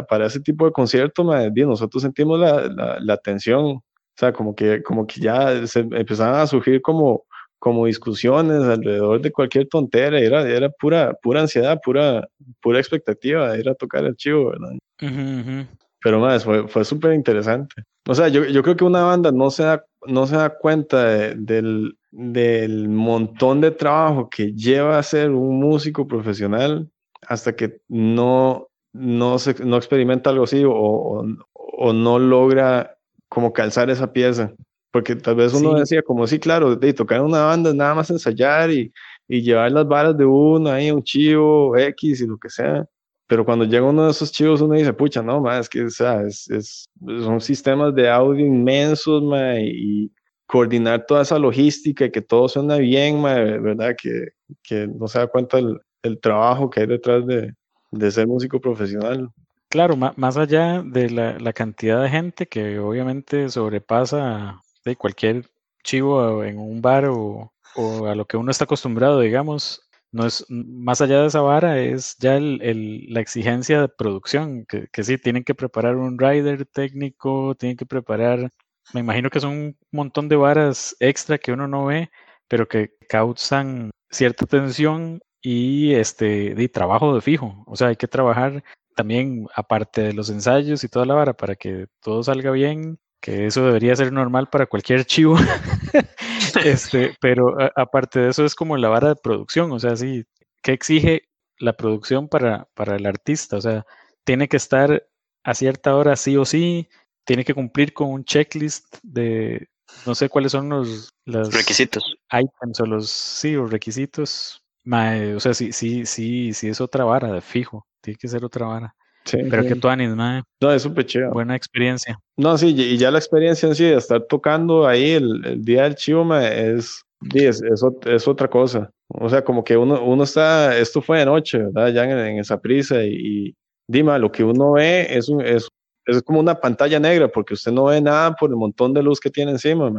[0.08, 3.82] para ese tipo de concierto nosotros sentimos la, la, tensión, o
[4.16, 7.22] sea, como que, como que ya se empezaban a surgir como,
[7.60, 12.26] como discusiones alrededor de cualquier tontera, era, era pura, pura ansiedad, pura,
[12.60, 15.68] pura expectativa de ir a tocar el chivo, ¿verdad?
[16.02, 17.84] Pero más, fue, fue súper interesante.
[18.08, 21.04] O sea, yo, yo creo que una banda no se da, no se da cuenta
[21.04, 26.90] del, del montón de trabajo que lleva a ser un músico profesional
[27.28, 32.96] hasta que no, no, se, no experimenta algo así o, o, no logra
[33.28, 34.52] como calzar esa pieza.
[34.92, 38.10] Porque tal vez uno decía como, sí, claro, de tocar una banda es nada más
[38.10, 38.92] ensayar y,
[39.28, 42.84] y llevar las balas de uno ahí, un chivo X y lo que sea.
[43.28, 45.90] Pero cuando llega uno de esos chivos, uno dice, pucha, no, más es que o
[45.90, 50.10] sea, es, es, son sistemas de audio inmensos, ma, y,
[50.46, 53.94] coordinar toda esa logística y que todo suena bien, ¿verdad?
[53.96, 54.30] Que,
[54.64, 57.54] que no se da cuenta el, el trabajo que hay detrás de,
[57.90, 59.30] de, ser músico profesional.
[59.68, 65.46] Claro, más allá de la, la, cantidad de gente que obviamente sobrepasa de cualquier
[65.84, 70.44] chivo en un bar o, o, a lo que uno está acostumbrado, digamos, no es
[70.48, 75.04] más allá de esa vara, es ya el, el, la exigencia de producción, que, que
[75.04, 78.50] sí, tienen que preparar un rider técnico, tienen que preparar
[78.92, 82.10] me imagino que son un montón de varas extra que uno no ve,
[82.48, 87.64] pero que causan cierta tensión y este de trabajo de fijo.
[87.66, 88.62] O sea, hay que trabajar
[88.94, 93.46] también aparte de los ensayos y toda la vara para que todo salga bien, que
[93.46, 95.36] eso debería ser normal para cualquier chivo.
[96.64, 100.24] este, pero aparte de eso es como la vara de producción, o sea, sí,
[100.62, 101.22] ¿qué exige
[101.58, 103.56] la producción para, para el artista?
[103.56, 103.86] O sea,
[104.24, 105.06] tiene que estar
[105.44, 106.88] a cierta hora sí o sí,
[107.24, 109.68] tiene que cumplir con un checklist de
[110.06, 112.16] no sé cuáles son los, requisitos.
[112.32, 114.62] Items o los sí, los requisitos.
[114.90, 117.86] O sea, sí, sí, sí, sí es otra vara de fijo.
[118.00, 118.94] Tiene que ser otra vara.
[119.24, 120.42] Sí, Pero que tú mae.
[120.60, 121.30] No, es súper chido.
[121.30, 122.18] Buena experiencia.
[122.36, 125.94] No, sí, y ya la experiencia en sí de estar tocando ahí el, día del
[125.94, 127.02] chivo, mae, es,
[127.34, 128.90] es, es, otra cosa.
[129.08, 131.88] O sea, como que uno, uno está, esto fue de noche, ¿verdad?
[131.88, 135.68] Ya en, esa prisa y, y Dima, lo que uno ve es un, es
[136.06, 139.20] es como una pantalla negra porque usted no ve nada por el montón de luz
[139.20, 139.90] que tiene encima.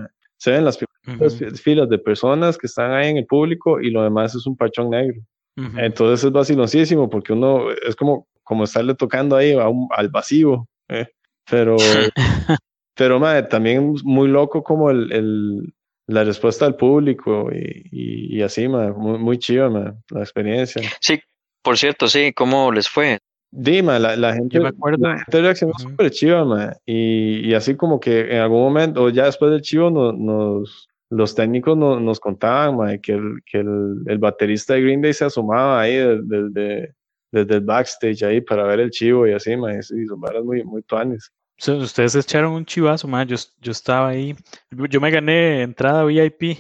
[0.42, 0.80] Se ven las
[1.62, 4.90] filas de personas que están ahí en el público y lo demás es un pachón
[4.90, 5.22] negro.
[5.56, 5.78] Ujú.
[5.78, 10.68] Entonces es vaciloncísimo porque uno es como, como estarle tocando ahí a un- al vacío.
[10.90, 11.06] ¿eh?
[11.48, 11.76] Pero,
[12.96, 15.74] pero mae, también muy loco como el, el-
[16.08, 20.82] la respuesta del público y, y, y así, mae, muy, muy chiva la experiencia.
[21.00, 21.20] Sí,
[21.62, 23.20] por cierto, sí, ¿cómo les fue?
[23.52, 25.08] Dima, la, la gente, Yo me acuerdo.
[25.08, 25.90] la gente reaccionó Ujú.
[25.90, 29.62] súper chiva, mae, y, y así como que en algún momento, o ya después del
[29.62, 34.74] chivo, no- nos, los técnicos no- nos contaban mae, que, el, que el, el baterista
[34.74, 36.96] de Green Day se asomaba ahí desde, desde,
[37.32, 40.64] desde el backstage ahí para ver el chivo y así, mae, sí, son varas muy,
[40.64, 41.30] muy tuanes.
[41.68, 43.24] Ustedes echaron un chivazo, ma.
[43.24, 44.34] Yo, yo estaba ahí.
[44.90, 46.58] Yo me gané entrada VIP.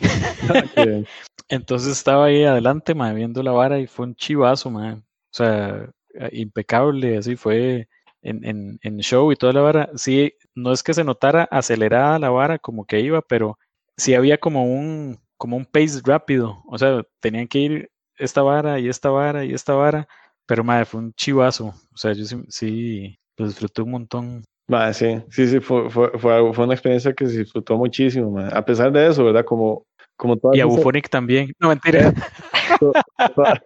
[0.75, 1.06] Que-
[1.49, 4.93] Entonces estaba ahí adelante, ma, viendo la vara y fue un chivazo, ma.
[4.93, 5.89] O sea,
[6.32, 7.88] impecable, así fue
[8.21, 9.89] en, en, en show y toda la vara.
[9.95, 13.58] Sí, no es que se notara acelerada la vara como que iba, pero
[13.97, 16.62] sí había como un, como un pace rápido.
[16.67, 20.08] O sea, tenían que ir esta vara y esta vara y esta vara.
[20.45, 21.74] Pero, ma, fue un chivazo.
[21.93, 24.43] O sea, yo sí, sí lo disfruté un montón.
[24.67, 28.50] mae, sí, sí, sí, fue, fue, fue, una experiencia que se disfrutó muchísimo, mae.
[28.54, 29.45] A pesar de eso, ¿verdad?
[29.45, 29.86] Como,
[30.21, 31.51] como todas Y a esas- Bufonic también.
[31.60, 32.13] No, mentira.
[32.79, 33.63] toda-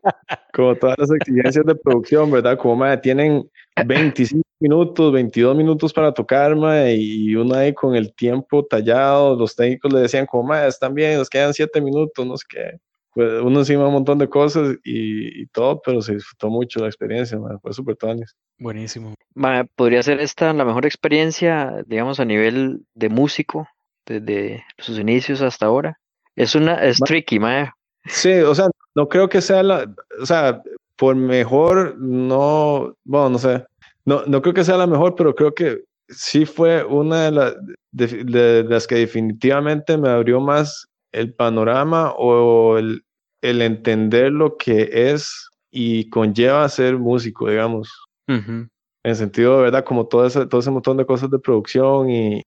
[0.53, 2.57] como todas las exigencias de producción, ¿verdad?
[2.57, 3.49] Como mae, tienen
[3.85, 9.53] 25 minutos, 22 minutos para tocar, mae, y uno ahí con el tiempo tallado, los
[9.53, 12.77] técnicos le decían como, mae, están bien, nos quedan 7 minutos, no sé qué.
[13.13, 16.87] Pues uno encima un montón de cosas y, y todo, pero se disfrutó mucho la
[16.87, 18.33] experiencia, mae, fue súper tuanis.
[18.57, 19.13] Buenísimo.
[19.33, 23.67] Ma, ¿podría ser esta la mejor experiencia, digamos, a nivel de músico
[24.05, 25.99] desde sus inicios hasta ahora?
[26.35, 27.73] Es una, es Ma- tricky, ma.
[28.05, 30.61] Sí, o sea, no creo que sea la, o sea,
[30.95, 33.65] por mejor, no, bueno, no sé,
[34.05, 37.55] no, no creo que sea la mejor, pero creo que sí fue una de, la-
[37.91, 43.03] de- de las que definitivamente me abrió más el panorama o el,
[43.41, 47.89] el entender lo que es y conlleva ser músico, digamos,
[48.27, 48.51] Ujú.
[48.51, 48.69] en
[49.03, 52.41] el sentido de verdad, como todo ese, todo ese montón de cosas de producción y,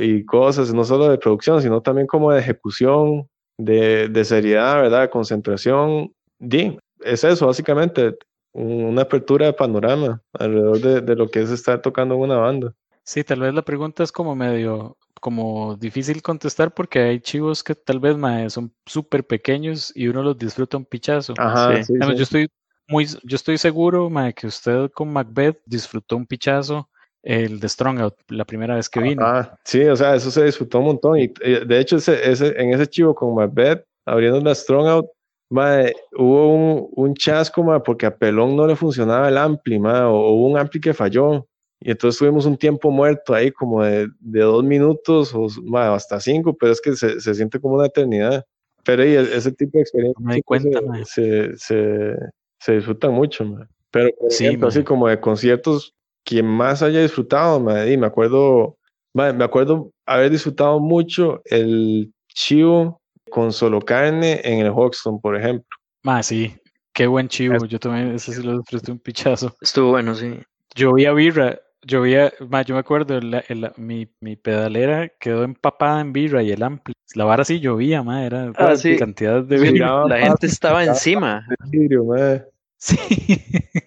[0.00, 5.02] y cosas, no solo de producción, sino también como de ejecución, de, de seriedad, ¿verdad?
[5.02, 6.12] De concentración.
[6.38, 8.16] Di, es eso, básicamente,
[8.52, 12.36] un- una apertura de panorama alrededor de, de lo que es estar tocando en una
[12.36, 12.74] banda.
[13.04, 17.74] Sí, tal vez la pregunta es como medio, como difícil contestar porque hay chivos que
[17.74, 21.34] tal vez mae, son súper pequeños y uno los disfruta un pichazo.
[21.38, 21.84] Ajá, Sí.
[21.84, 22.18] sí, Digamos, sí.
[22.18, 22.48] Yo estoy
[22.88, 26.88] muy, yo estoy seguro mae, que usted con Macbeth disfrutó un pichazo
[27.28, 29.22] el de Strongout la primera vez que vino.
[29.22, 31.18] Ah, sí, o sea, eso se disfrutó un montón.
[31.18, 35.06] Y eh, de hecho, ese, ese, en ese chivo con Macbeth, abriendo la Strong Out,
[35.50, 40.04] mae, hubo un, un chasco, mae, porque a Pelón no le funcionaba el ampli, mae,
[40.04, 41.46] o hubo un ampli que falló.
[41.80, 46.56] Y entonces tuvimos un tiempo muerto ahí, como de, de dos minutos o hasta cinco,
[46.58, 48.46] pero es que se, se siente como una eternidad.
[48.84, 52.14] Pero y ese tipo de experiencias No me di cuenta, se, se,
[52.58, 53.44] se, disfrutan mucho.
[53.90, 58.06] Pero, por Sí, ejemplo, así como de conciertos, quien más haya disfrutado, mae, y me
[58.06, 58.76] acuerdo
[59.14, 63.00] Mae, me acuerdo haber disfrutado mucho el chivo
[63.30, 65.66] con solo carne en el Hoxton, por ejemplo.
[66.04, 66.54] Mae, sí,
[66.92, 67.64] qué buen chivo.
[67.64, 69.54] Yo también, ese sí lo disfruté un pichazo.
[69.60, 70.38] Estuvo bueno, sí.
[70.76, 76.42] Llovía birra, llovía, mae, yo me acuerdo, el- mi, mi pedalera quedó empapada en birra
[76.42, 76.92] y el ampli.
[77.14, 78.96] La vara sí llovía, mae, era Ah, sí.
[78.98, 80.06] cantidad de Sí, birra.
[80.06, 81.44] La gente estaba encima.
[81.48, 82.44] de vidrio, mae.
[82.80, 82.96] Sí,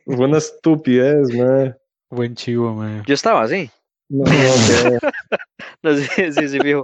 [0.06, 1.76] Fue una estupidez, mae.
[2.12, 3.02] Buen chivo, mae.
[3.08, 3.70] Yo estaba así.
[4.10, 4.26] No,
[5.84, 6.84] No, sí, sí, sí, fijo.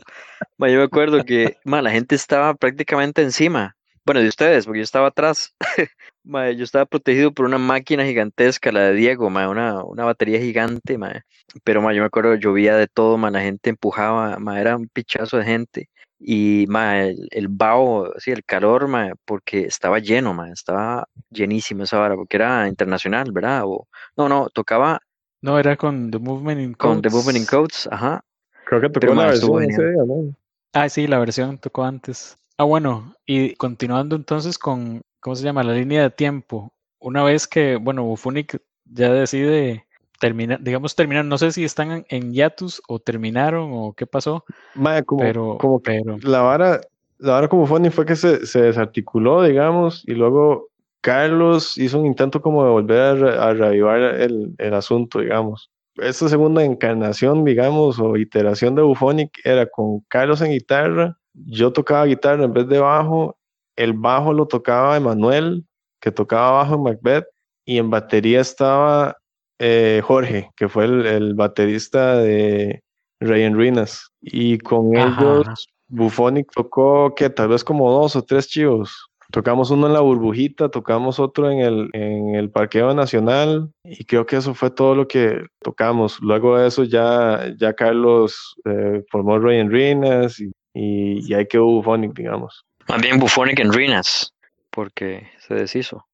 [0.57, 3.75] Ma, yo me acuerdo que ma, la gente estaba prácticamente encima.
[4.05, 5.53] Bueno, de ustedes, porque yo estaba atrás.
[6.23, 10.39] Ma, yo estaba protegido por una máquina gigantesca, la de Diego, ma, una, una batería
[10.39, 11.25] gigante, ma.
[11.63, 14.87] Pero ma, yo me acuerdo, llovía de todo, ma, la gente empujaba, ma, era un
[14.87, 15.89] pichazo de gente.
[16.19, 21.83] Y ma, el, el vaho, sí, el calor, ma, porque estaba lleno, ma, estaba llenísimo
[21.83, 23.63] esa vara, porque era internacional, ¿verdad?
[23.65, 25.01] O, no, no, tocaba
[25.47, 27.13] No, era con The Movement in con The Codes.
[27.13, 28.21] Movement in Codes, ajá.
[28.65, 29.93] creo que tocó Pero, la versión ese genial.
[29.93, 30.36] día, ¿no?
[30.73, 32.38] Ah, sí, la versión tocó antes.
[32.57, 35.63] Ah, bueno, y continuando entonces con, ¿cómo se llama?
[35.63, 36.73] La línea de tiempo.
[36.99, 39.86] Una vez que, bueno, Bufonic ya decide
[40.19, 45.05] terminar, digamos terminar, no sé si están en, hiatus o terminaron o qué pasó, Mae,
[45.05, 46.81] como, pero, como que pero, la vara,
[47.19, 50.67] la vara como funny fue que se, se desarticuló, digamos, y luego
[51.01, 55.69] Carlos hizo un intento como de volver a, a reavivar el, el asunto, digamos.
[55.95, 62.05] Esta segunda encarnación, digamos, o iteración de Buphonic era con Carlos en guitarra, yo tocaba
[62.05, 63.38] guitarra en vez de bajo,
[63.75, 65.65] el bajo lo tocaba Emanuel,
[66.01, 67.25] que tocaba bajo en Macbeth,
[67.65, 69.17] y en batería estaba
[69.60, 72.81] eh, Jorge, que fue el, el baterista de
[73.19, 74.12] Rey en Ruinas.
[74.21, 75.67] Y con Ajá, ellos.
[75.88, 79.06] Buffonic tocó que tal vez como dos o tres chivos.
[79.31, 84.25] Tocamos uno en la burbujita, tocamos otro en el, en el Parqueo Nacional y creo
[84.25, 86.19] que eso fue todo lo que tocamos.
[86.21, 91.47] Luego de eso ya, ya Carlos eh, formó Ray en Rinas y, y, y ahí
[91.47, 92.65] quedó Bufonic, digamos.
[92.87, 94.33] Más bien Bufonic en Rinas,
[94.69, 96.05] porque se deshizo.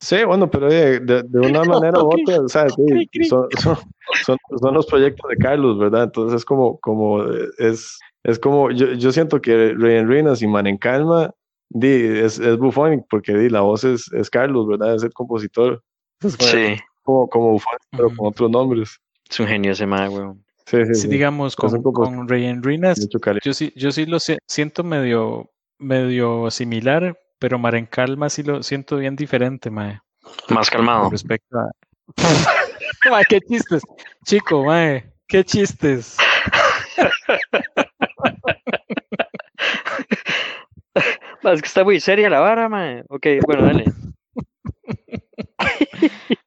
[0.00, 3.76] Sí, bueno, pero de, de, de una manera u otra, o sea, sí, son, son,
[4.24, 6.04] son, son, los proyectos de Carlos, ¿verdad?
[6.04, 7.22] Entonces es como, como
[7.58, 11.32] es, es como, yo, yo siento que Rey en Ruinas y Man en Calma
[11.74, 14.94] di, es, es Bufonic, porque di, la voz es, es Carlos, ¿verdad?
[14.94, 15.82] Es el compositor.
[16.20, 16.76] Es como, sí.
[17.02, 19.00] Como, como Bufonic, pero con otros nombres.
[19.28, 20.44] Es un genio ese weón.
[20.66, 21.08] Sí, sí, sí, sí.
[21.08, 23.08] digamos, con, con Rey en Ruinas,
[23.42, 28.62] yo sí, yo sí lo siento medio, medio similar, pero Mar en Calma sí lo
[28.62, 30.00] siento bien diferente, mae.
[30.48, 31.02] Más calmado.
[31.02, 31.70] Con respecto a.
[33.10, 33.82] mae, qué chistes.
[34.24, 36.16] Chico, mae, qué chistes.
[41.44, 43.04] es que está muy seria la vara, mae.
[43.08, 43.84] Ok, bueno, dale.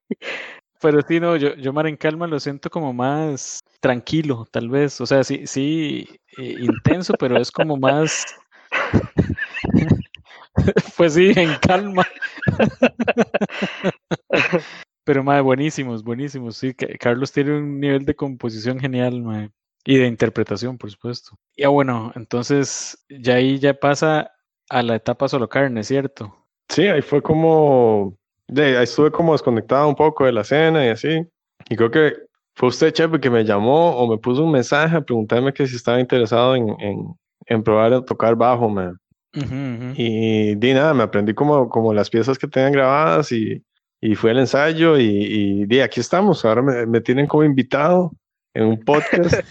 [0.81, 5.01] Pero sí, no, yo, yo Mar en Calma lo siento como más tranquilo, tal vez.
[5.01, 8.25] O sea, sí, sí, eh, intenso, pero es como más.
[10.97, 12.05] pues sí, en calma.
[15.03, 16.57] Pero, madre, buenísimos, buenísimos.
[16.57, 19.51] Sí, Carlos tiene un nivel de composición genial, madre.
[19.83, 21.37] Y de interpretación, por supuesto.
[21.55, 24.31] Y ah, bueno, entonces ya ahí ya pasa
[24.69, 26.35] a la etapa solo carne, ¿cierto?
[26.69, 28.17] Sí, ahí fue como.
[28.47, 31.25] De, ahí estuve como desconectado un poco de la escena y así.
[31.69, 32.13] Y creo que
[32.55, 35.75] fue usted, Chepe, que me llamó o me puso un mensaje a preguntarme que si
[35.75, 37.15] estaba interesado en, en,
[37.47, 38.97] en probar a tocar bajo, man.
[39.35, 39.93] Uh -huh, uh -huh.
[39.97, 43.61] Y di nada, me aprendí como, como las piezas que tenían grabadas y,
[43.99, 46.45] y fue el ensayo y, y di, aquí estamos.
[46.45, 48.11] Ahora me, me, tienen como invitado
[48.53, 49.43] en un podcast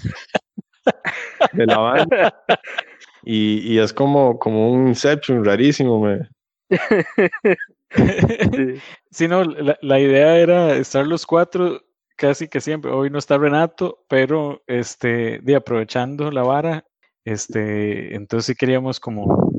[1.52, 2.44] de la banda.
[3.24, 6.00] Y, y, es como, como un Inception rarísimo.
[6.00, 6.28] Me.
[9.10, 11.82] sí, no, la, la, idea era estar los cuatro
[12.16, 12.90] casi que siempre.
[12.90, 16.84] Hoy no está Renato, pero este, de aprovechando la vara,
[17.24, 19.54] este, entonces sí queríamos como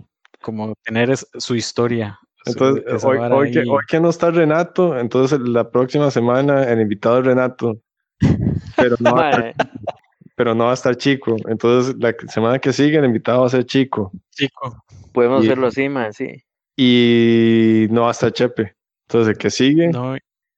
[0.45, 2.19] como tener es, su historia.
[2.45, 6.81] Entonces, su, hoy, hoy, que, hoy, que, no está Renato, entonces la próxima semana el
[6.81, 7.81] invitado es Renato,
[8.77, 9.15] pero no,
[10.35, 11.37] pero no va a estar Chico.
[11.47, 14.11] Entonces la semana que sigue el invitado va a ser Chico.
[14.31, 14.83] Chico.
[15.13, 16.43] Podemos y, hacerlo así, man, sí.
[16.77, 18.75] Y no va a estar Chepe.
[19.07, 20.15] Entonces el que sigue, no,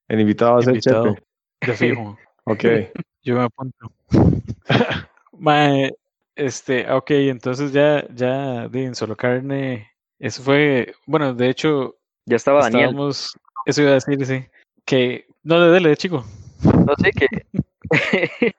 [0.08, 1.22] el invitado va a ser invitado, Chepe.
[1.66, 2.18] De fijo.
[2.44, 2.64] ok.
[3.22, 3.92] Yo me apunto.
[6.34, 12.36] Este, ok, entonces ya, ya, de en solo carne, eso fue, bueno, de hecho, ya
[12.36, 12.96] estaba Daniel.
[13.66, 14.46] Eso iba a decir, sí,
[14.84, 16.24] que, no, de dele, chico.
[16.62, 18.52] No sé que,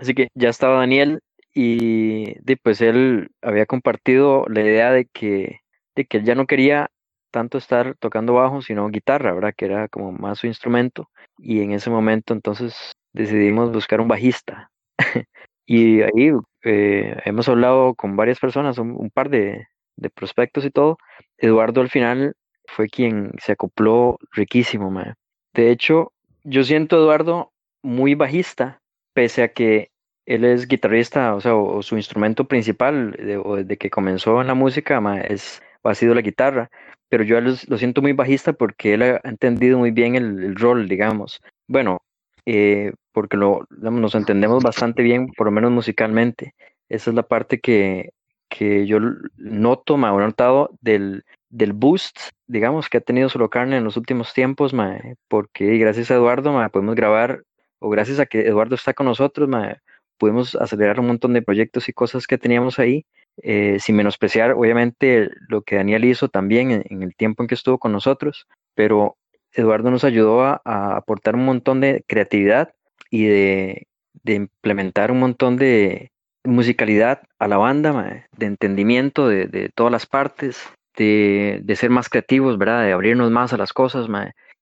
[0.00, 1.20] así que ya estaba Daniel
[1.54, 5.60] y pues él había compartido la idea de que,
[5.96, 6.90] de que él ya no quería
[7.30, 9.54] tanto estar tocando bajo, sino guitarra, ¿verdad?
[9.56, 11.10] Que era como más su instrumento.
[11.38, 14.70] Y en ese momento entonces decidimos buscar un bajista.
[15.66, 16.32] y ahí
[16.64, 20.98] eh, hemos hablado con varias personas, un, un par de, de, prospectos y todo.
[21.38, 22.34] Eduardo al final
[22.66, 25.14] fue quien se acopló riquísimo, man.
[25.54, 26.12] De hecho,
[26.44, 28.79] yo siento a Eduardo muy bajista,
[29.20, 29.90] pese a que
[30.24, 34.40] él es guitarrista, o sea, o, o su instrumento principal, de, o desde que comenzó
[34.40, 36.70] en la música, man, es, ha sido la guitarra,
[37.10, 40.88] pero yo lo, siento muy bajista porque él ha entendido muy bien el, el rol,
[40.88, 41.42] digamos.
[41.68, 42.00] Bueno,
[42.46, 46.54] eh, porque lo, nos entendemos bastante bien, por lo menos musicalmente.
[46.88, 48.14] Esa es la parte que,
[48.48, 49.00] que yo
[49.36, 53.98] noto, me he notado del, del boost, digamos, que ha tenido Solo Carne en los
[53.98, 57.42] últimos tiempos, ma, porque gracias a Eduardo ma, podemos grabar,
[57.80, 59.78] o gracias a que Eduardo está con nosotros, ma,
[60.18, 63.06] podemos acelerar un montón de proyectos y cosas que teníamos ahí,
[63.42, 67.78] eh, sin menospreciar, obviamente, lo que Daniel hizo también en, el tiempo en que estuvo
[67.78, 69.16] con nosotros, pero
[69.52, 72.74] Eduardo nos ayudó a, a, aportar un montón de creatividad
[73.10, 73.86] y de,
[74.22, 76.12] de, implementar un montón de
[76.44, 80.62] musicalidad a la banda, de entendimiento de, de todas las partes,
[80.96, 82.84] de, de, ser más creativos, ¿verdad?
[82.84, 84.08] De abrirnos más a las cosas,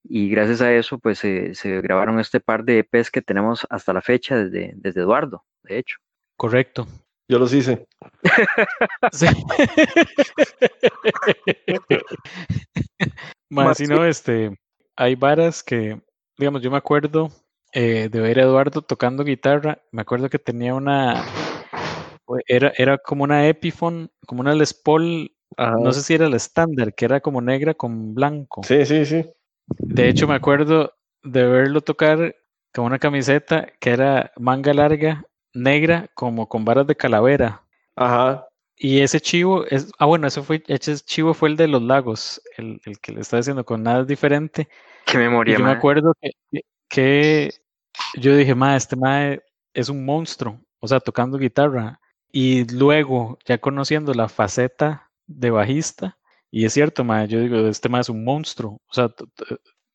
[0.05, 3.92] y gracias a eso, pues se, se grabaron este par de EPs que tenemos hasta
[3.92, 5.96] la fecha desde, desde Eduardo, de hecho.
[6.36, 6.86] Correcto.
[7.30, 7.86] Yo los hice.
[9.12, 9.26] sí.
[13.51, 14.57] Más, si no, este,
[14.96, 16.01] hay varas que,
[16.38, 17.30] digamos, yo me acuerdo
[17.72, 19.82] eh, de ver a Eduardo tocando guitarra.
[19.92, 21.22] Me acuerdo que tenía una.
[22.46, 25.30] Era, era como una Epiphone, como una Les Paul.
[25.57, 25.76] Ajá.
[25.82, 28.62] No sé si era el estándar, que era como negra con blanco.
[28.64, 29.28] Sí, sí, sí.
[29.69, 32.35] De hecho, me acuerdo de verlo tocar
[32.73, 37.62] con una camiseta que era manga larga, negra, como con varas de calavera.
[37.97, 38.47] Ajá.
[38.77, 42.41] Y ese chivo es, ah bueno, ese fue, ese chivo fue el de los lagos,
[42.57, 44.69] el, el que le está diciendo con nada diferente.
[45.05, 47.51] Qué memoria, yo me acuerdo que, que,
[48.14, 49.37] yo dije, ma, este ma
[49.75, 52.01] es un monstruo, o sea, tocando guitarra.
[52.31, 56.18] Y luego, ya conociendo la faceta de bajista,
[56.51, 59.12] y es cierto, ma, yo digo, este ma es un monstruo, o sea,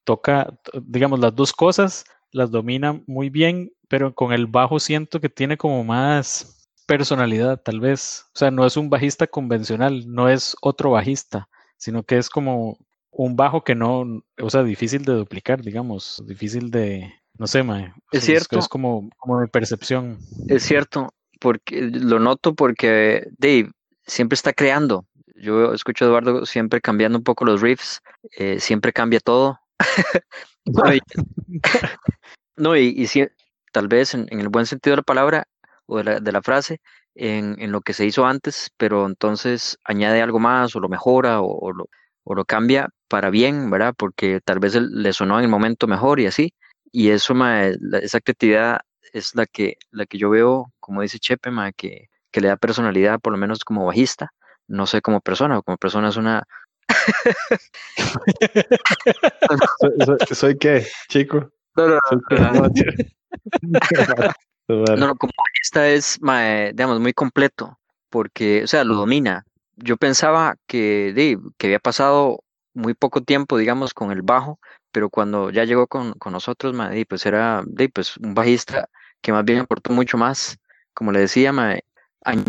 [0.03, 5.29] toca, digamos, las dos cosas, las domina muy bien, pero con el bajo siento que
[5.29, 8.25] tiene como más personalidad, tal vez.
[8.35, 11.47] O sea, no es un bajista convencional, no es otro bajista,
[11.77, 12.77] sino que es como
[13.11, 17.93] un bajo que no, o sea, difícil de duplicar, digamos, difícil de, no sé, mae.
[18.11, 18.59] Es cierto.
[18.59, 20.17] Es, como, como mi percepción.
[20.47, 23.71] Es cierto, porque lo noto porque Dave
[24.05, 25.05] siempre está creando.
[25.35, 28.01] Yo escucho a Eduardo siempre cambiando un poco los riffs,
[28.37, 29.59] eh, siempre cambia todo.
[32.55, 33.07] no, y, y,
[33.71, 35.47] tal vez en, el buen sentido de la palabra,
[35.85, 36.79] o de la, frase
[37.15, 41.71] en, lo que se hizo antes, pero entonces añade algo más o lo mejora o,
[41.73, 41.89] lo,
[42.23, 43.93] o lo, cambia para bien, ¿verdad?
[43.97, 46.53] Porque tal vez le sonó en el momento mejor y así.
[46.91, 48.81] Y eso, ma, esa creatividad
[49.11, 52.55] es la que, la que yo veo, como dice Chepe, ma, que, que le da
[52.57, 54.31] personalidad, por lo menos como bajista.
[54.67, 56.43] No sé como persona, como persona es una...
[59.79, 61.49] ¿Soy, soy, qué, chico?
[61.75, 61.99] No, no,
[62.29, 62.69] no,
[64.97, 66.19] No, como esta es,
[66.73, 69.45] digamos, muy completo, porque, o sea, lo domina.
[69.75, 72.43] Yo pensaba que, que había pasado
[72.73, 74.59] muy poco tiempo, digamos, con el bajo,
[74.91, 76.75] pero cuando ya llegó con, con nosotros,
[77.09, 78.89] pues era pues, un bajista
[79.21, 80.57] que más bien aportó mucho más,
[80.93, 81.51] como le decía,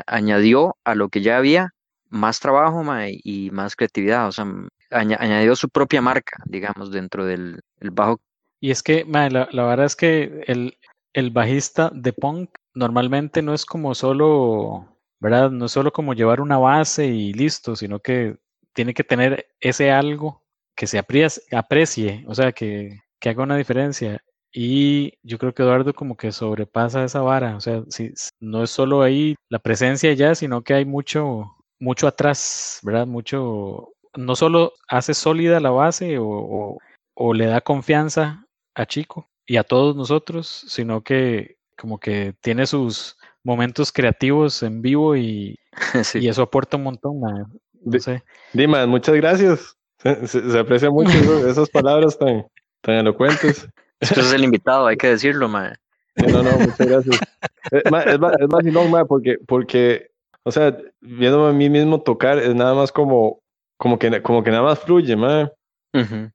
[0.06, 1.73] añadió a lo que ya había
[2.14, 2.82] más trabajo
[3.22, 4.46] y más creatividad, o sea,
[4.90, 7.60] añadió su propia marca, digamos, dentro del
[7.92, 8.20] bajo.
[8.60, 10.78] Y es que, la, la verdad es que el,
[11.12, 15.50] el bajista de punk normalmente no es como solo, ¿verdad?
[15.50, 18.36] No es solo como llevar una base y listo, sino que
[18.74, 20.42] tiene que tener ese algo
[20.76, 24.20] que se aprecie, o sea, que, que haga una diferencia.
[24.52, 28.70] Y yo creo que Eduardo como que sobrepasa esa vara, o sea, si, no es
[28.70, 33.06] solo ahí la presencia ya, sino que hay mucho, mucho atrás, ¿verdad?
[33.06, 36.78] Mucho, no solo hace sólida la base o, o,
[37.14, 42.66] o le da confianza a Chico, y a todos nosotros, sino que como que tiene
[42.66, 45.58] sus momentos creativos en vivo y,
[46.14, 47.20] y eso aporta un montón.
[47.20, 48.22] No sé.
[48.52, 49.76] Dimas, muchas gracias.
[49.98, 51.10] Se, aprecia mucho
[51.48, 52.46] esas palabras tan,
[52.80, 53.68] tan elocuentes.
[54.00, 55.72] Esto es el invitado, hay que decirlo, ma.
[56.16, 57.20] no, no, muchas gracias.
[57.72, 60.10] Eh, es, más, es más, no, porque, porque,
[60.44, 63.40] o sea, viéndome a mí mismo tocar es nada más como,
[63.78, 65.50] como que, como que nada más fluye, ma.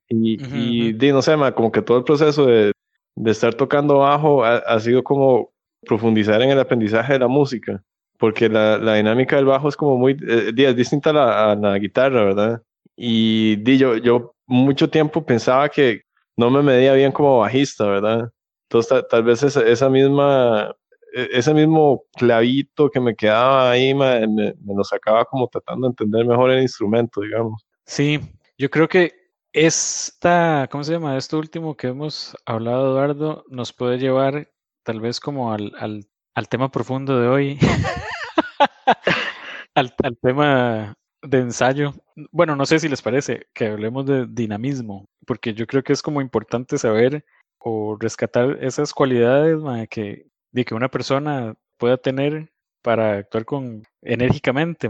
[0.07, 2.72] Y, y no sé, ma, como que todo el proceso de,
[3.20, 5.51] de estar tocando bajo ha, sido como
[5.86, 7.84] profundizar en el aprendizaje de la música,
[8.18, 11.55] porque la, la dinámica del bajo es como muy eh, es distinta a la, a
[11.55, 12.62] la, guitarra, ¿verdad?
[12.95, 16.03] Y di, yo, yo mucho tiempo pensaba que
[16.38, 18.32] no me medía bien como bajista, ¿verdad?
[18.70, 20.74] Entonces tal, vez esa, esa, misma,
[21.14, 25.91] ese mismo clavito que me quedaba ahí me, me, me lo sacaba como tratando de
[25.91, 27.66] entender mejor el instrumento, digamos.
[27.86, 28.20] Sí,
[28.57, 29.14] yo creo que
[29.53, 31.18] esta, ¿cómo se llama?
[31.18, 34.51] Esto último que hemos hablado, Eduardo, nos puede llevar
[34.84, 36.05] tal vez como al, al,
[36.36, 37.60] al tema profundo de hoy,
[39.76, 40.93] al, al, tema
[41.24, 41.93] de ensayo.
[42.32, 46.01] Bueno, no sé si les parece que hablemos de dinamismo, porque yo creo que es
[46.01, 47.26] como importante saber
[47.57, 49.57] o rescatar esas cualidades
[49.89, 54.89] que, de que una persona pueda tener para actuar con enérgicamente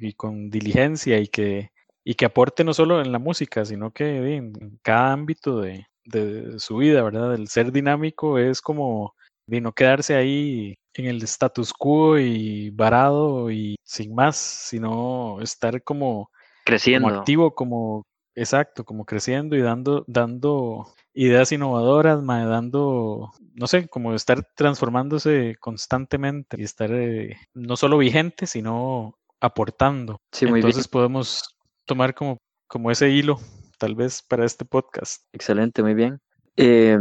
[0.00, 1.70] y con diligencia y que
[2.02, 6.58] y que aporte no solo en la música, sino que en cada ámbito de, de
[6.58, 7.34] su vida, ¿verdad?
[7.34, 9.14] El ser dinámico es como
[9.46, 15.82] de no quedarse ahí en el status quo y varado y sin más, sino estar
[15.82, 16.30] como
[16.64, 18.02] creciendo, como activo, como
[18.34, 26.56] exacto, como creciendo y dando, dando ideas innovadoras, dando, no sé, como estar transformándose constantemente
[26.58, 30.20] y estar eh, no solo vigente, sino aportando.
[30.32, 33.38] Sí, muy Entonces podemos tomar como, como ese hilo,
[33.78, 35.22] tal vez, para este podcast.
[35.32, 36.20] Excelente, muy bien.
[36.56, 36.98] Eh,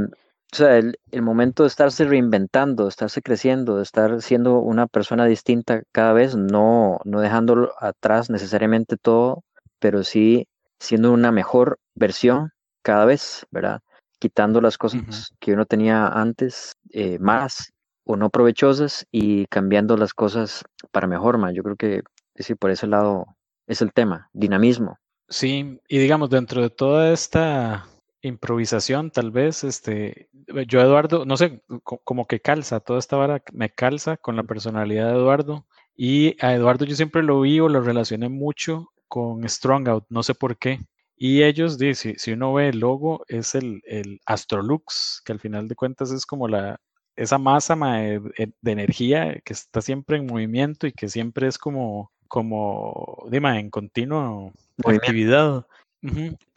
[0.52, 4.88] o sea, el, el, momento de estarse reinventando, de estarse creciendo, de estar siendo una
[4.88, 9.44] persona distinta cada vez, no, no dejándolo atrás necesariamente todo,
[9.80, 10.48] pero sí
[10.80, 12.52] siendo una mejor versión
[12.82, 13.82] cada vez, ¿verdad?
[14.20, 17.72] Quitando las cosas que uno tenía antes eh, más
[18.04, 21.54] o no provechosas y cambiando las cosas para mejor, man.
[21.54, 22.04] Yo creo que
[22.36, 23.26] sí, por ese lado
[23.68, 24.98] es el tema, dinamismo.
[25.30, 27.86] Sí, y digamos, dentro de toda esta
[28.22, 30.30] improvisación, tal vez, este,
[30.68, 35.08] yo Eduardo, no sé, como que calza, toda esta vara me calza con la personalidad
[35.08, 35.66] de Eduardo
[35.96, 40.36] Y a Eduardo yo siempre lo vi o lo relacioné mucho con Strongout, no sé
[40.36, 40.80] por qué.
[41.22, 45.68] Y ellos, si, si uno ve el logo, es el, el Astrolux, que al final
[45.68, 46.80] de cuentas es como la,
[47.18, 53.26] esa masa de, energía que está siempre en movimiento y que siempre es como, como
[53.30, 54.54] dime, en continuo
[54.86, 55.68] actividad.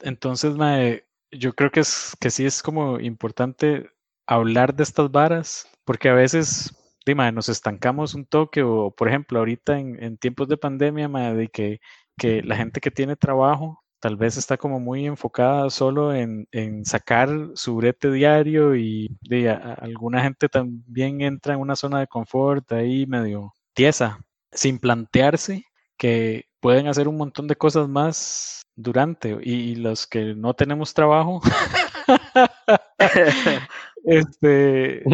[0.00, 0.54] Entonces,
[1.32, 3.90] yo creo que, es, que sí es como importante
[4.28, 6.72] hablar de estas varas, porque a veces
[7.04, 11.80] dime, nos estancamos un toque, o por ejemplo, ahorita en, tiempos de pandemia, de que,
[12.16, 16.48] que la gente que tiene trabajo tal vez está como muy enfocada solo en,
[16.84, 22.72] sacar su brete diario y de, alguna gente también entra en una zona de confort
[22.72, 24.18] ahí medio tiesa,
[24.50, 25.64] sin plantearse
[25.96, 31.40] que pueden hacer un montón de cosas más durante y, los que no tenemos trabajo
[34.04, 35.04] este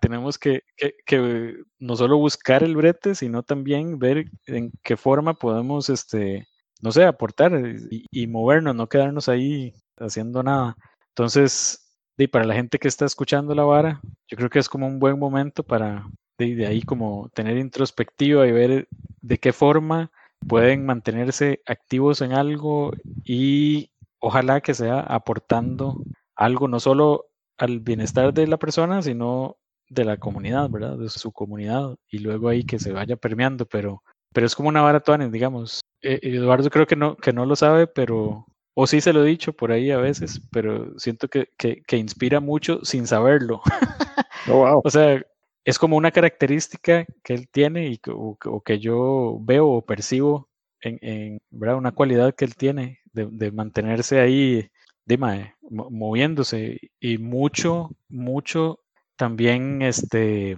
[0.00, 0.62] tenemos que,
[1.04, 6.46] que, no solo buscar el brete sino también ver en qué forma podemos este
[6.80, 7.52] no sé, aportar
[7.90, 10.76] y, movernos, no quedarnos ahí haciendo nada.
[11.08, 14.86] Entonces, de, para la gente que está escuchando la vara, yo creo que es como
[14.86, 16.06] un buen momento para
[16.38, 18.88] de, ahí como tener introspectiva y ver
[19.20, 20.10] de qué forma
[20.46, 22.92] pueden mantenerse activos en algo
[23.24, 26.02] y ojalá que sea aportando
[26.34, 27.26] algo no solo
[27.58, 29.58] al bienestar de la persona, sino
[29.90, 30.96] de la comunidad, ¿verdad?
[30.96, 34.02] De su comunidad y luego ahí que se vaya permeando, pero,
[34.32, 35.80] pero es como una vara digamos.
[36.02, 39.28] Eh, Eduardo creo que no, que no lo sabe, pero, o sí se lo he
[39.28, 43.62] dicho por ahí a veces, pero siento que, que, inspira mucho sin saberlo.
[44.48, 45.22] Oh, o sea,
[45.66, 50.48] es como una característica que él tiene y que, o, que yo veo o percibo
[50.80, 51.76] en, en ¿verdad?
[51.76, 54.70] una cualidad que él tiene de, de mantenerse ahí,
[55.04, 58.80] dime, moviéndose y mucho, mucho
[59.16, 60.56] también este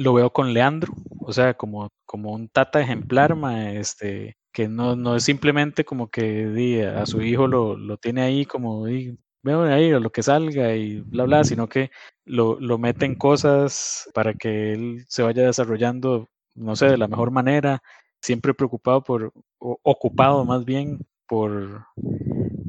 [0.00, 4.96] lo veo con Leandro, o sea, como, como un tata ejemplar, ma, este, que no,
[4.96, 9.18] no es simplemente como que di, a su hijo lo, lo tiene ahí como di,
[9.42, 11.90] veo ahí lo que salga y bla bla, sino que
[12.24, 17.08] lo, lo mete en cosas para que él se vaya desarrollando, no sé, de la
[17.08, 17.82] mejor manera,
[18.20, 21.86] siempre preocupado por, ocupado más bien por,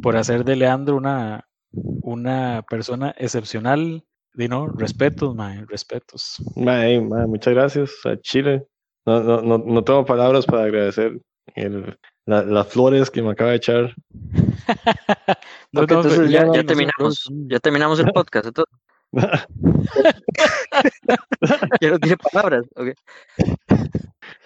[0.02, 4.06] por hacer de Leandro una, una persona excepcional.
[4.34, 6.42] Di no, respetos, man, respetos.
[6.56, 8.66] muchas gracias a Chile.
[9.06, 11.20] No, no, no, no tengo palabras para agradecer
[11.56, 13.94] el, las flores que me acaba de echar.
[15.74, 18.48] entonces ya, ya terminamos, ya terminamos el podcast.
[18.48, 18.74] Entonces.
[21.82, 22.66] ya no tiene palabras.
[22.76, 22.94] Okay.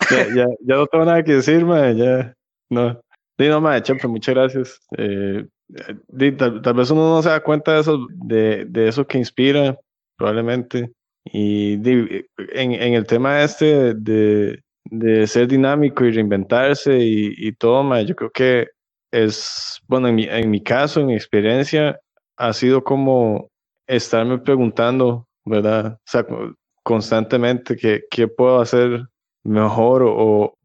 [0.09, 2.33] Ya, ya, ya, no tengo nada que decir, ma, ya.
[2.69, 2.99] No.
[3.37, 4.79] Sí, no, ma, muchas gracias.
[4.97, 5.45] Eh,
[6.37, 9.77] tal, vez uno no se da cuenta de eso, de, de eso que inspira,
[10.17, 10.91] probablemente.
[11.25, 17.99] Y en, en el tema este de, de ser dinámico y reinventarse y, y todo,
[18.01, 18.67] yo creo que
[19.11, 21.99] es, bueno, en mi, en mi caso, en mi experiencia,
[22.37, 23.49] ha sido como
[23.87, 25.93] estarme preguntando, ¿verdad?
[25.93, 26.25] O sea,
[26.83, 29.07] constantemente qué, qué puedo hacer
[29.43, 30.55] mejor o,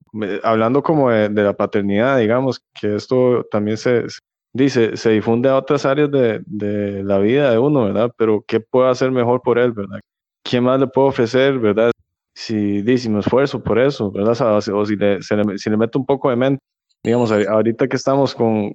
[0.42, 4.04] hablando como de, la paternidad, digamos, que esto también se,
[4.52, 8.12] dice, se difunde a otras áreas de, de, la vida de uno, ¿verdad?
[8.16, 10.00] Pero ¿qué puedo hacer mejor por él, ¿verdad?
[10.44, 11.92] ¿Qué más le puedo ofrecer, ¿verdad?
[12.34, 14.40] si, si me esfuerzo por eso, ¿verdad?
[14.72, 16.62] O, si, le, si le meto un poco de mente.
[17.02, 18.74] Digamos, ahorita que estamos con,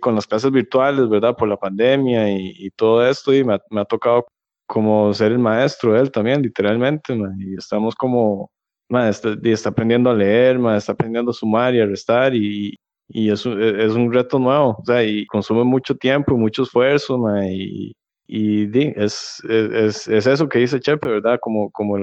[0.00, 1.36] con las clases virtuales, ¿verdad?
[1.36, 4.26] Por la pandemia y, todo esto, y me ha, tocado
[4.66, 8.50] como ser el maestro él también, literalmente, y estamos como,
[8.88, 12.76] está, está, aprendiendo a leer, está aprendiendo a sumar y a restar, y,
[13.12, 17.18] y es, es un reto nuevo, o sea, y consume mucho tiempo y mucho esfuerzo,
[17.42, 17.92] y,
[18.26, 21.38] y es, es, es, eso que dice Chepe, ¿verdad?
[21.40, 21.96] Como, como,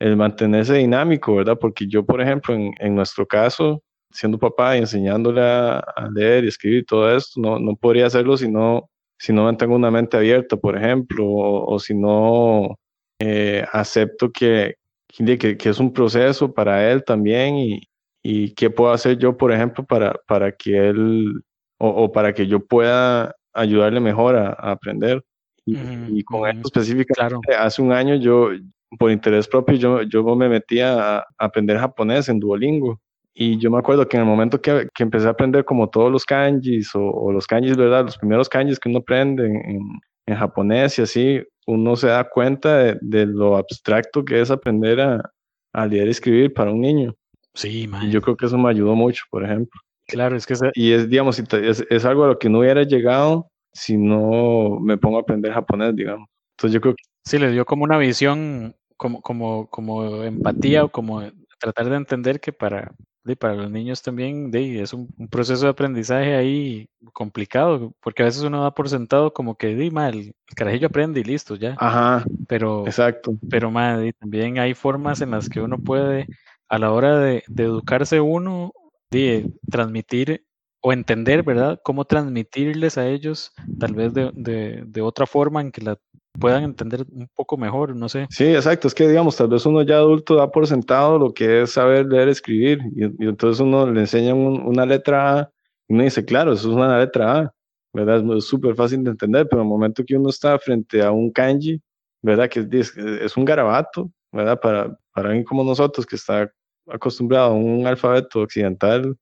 [0.00, 1.58] el mantenerse dinámico, ¿verdad?
[1.60, 5.82] Porque yo, por ejemplo, en, en nuestro caso, siendo papá y enseñándole a,
[6.12, 8.88] leer y escribir todo esto, no, no podría hacerlo si no,
[9.18, 12.76] si no mantengo una mente abierta, por ejemplo, o, si no
[13.20, 14.74] eh, acepto que,
[15.08, 17.89] que, que, es un proceso para él también y,
[18.22, 21.42] y qué puedo hacer yo, por ejemplo, para, para que él
[21.78, 25.22] o, o para que yo pueda ayudarle mejor a, aprender.
[25.66, 28.50] Y, con esto específicamente, hace un año yo,
[28.98, 33.00] por interés propio yo, yo me metía a aprender japonés en Duolingo.
[33.32, 36.10] Y yo me acuerdo que en el momento que, que empecé a aprender como todos
[36.10, 38.04] los kanjis o, los kanjis, ¿verdad?
[38.04, 42.96] Los primeros kanjis que uno aprende en, en, japonés y así, uno se da cuenta
[43.00, 45.30] de, lo abstracto que es aprender a,
[45.72, 47.14] a, leer y escribir para un niño.
[47.54, 48.06] Sí, man.
[48.06, 49.80] Y yo creo que eso me ayudó mucho, por ejemplo.
[50.06, 50.54] Claro, es que...
[50.74, 54.98] Y es, digamos, es, es algo a lo que no hubiera llegado si no me
[54.98, 56.28] pongo a aprender japonés, digamos.
[56.56, 57.02] Entonces yo creo que...
[57.24, 61.22] Sí, le dio como una visión como, como, como empatía o como
[61.58, 62.92] tratar de entender que para,
[63.38, 68.42] para los niños también de, es un, proceso de aprendizaje ahí complicado, porque a veces
[68.42, 71.76] uno da por sentado como que di, el, el, carajillo aprende y listo, ya.
[71.78, 72.24] Ajá.
[72.48, 73.32] Pero, exacto.
[73.48, 73.72] Pero
[74.18, 76.26] también hay formas en las que uno puede,
[76.70, 78.72] a la hora de, educarse uno,
[79.10, 80.46] de transmitir
[80.80, 81.78] o entender, ¿verdad?
[81.82, 85.98] Cómo transmitirles a ellos, tal vez de, de, de, otra forma en que la
[86.38, 88.28] puedan entender un poco mejor, no sé.
[88.30, 91.62] Sí, exacto, es que digamos, tal vez uno ya adulto da por sentado lo que
[91.62, 95.50] es saber leer, escribir, y, entonces uno le enseña una letra A
[95.88, 97.54] y uno dice, claro, eso es una letra A,
[97.92, 98.24] ¿verdad?
[98.36, 101.32] Es súper fácil de entender, pero en el momento que uno está frente a un
[101.32, 101.82] kanji,
[102.22, 102.48] ¿verdad?
[102.48, 104.60] Que es, es un garabato, ¿verdad?
[104.60, 106.50] Para, para alguien como nosotros que está
[106.92, 109.16] acostumbrado a un alfabeto occidental,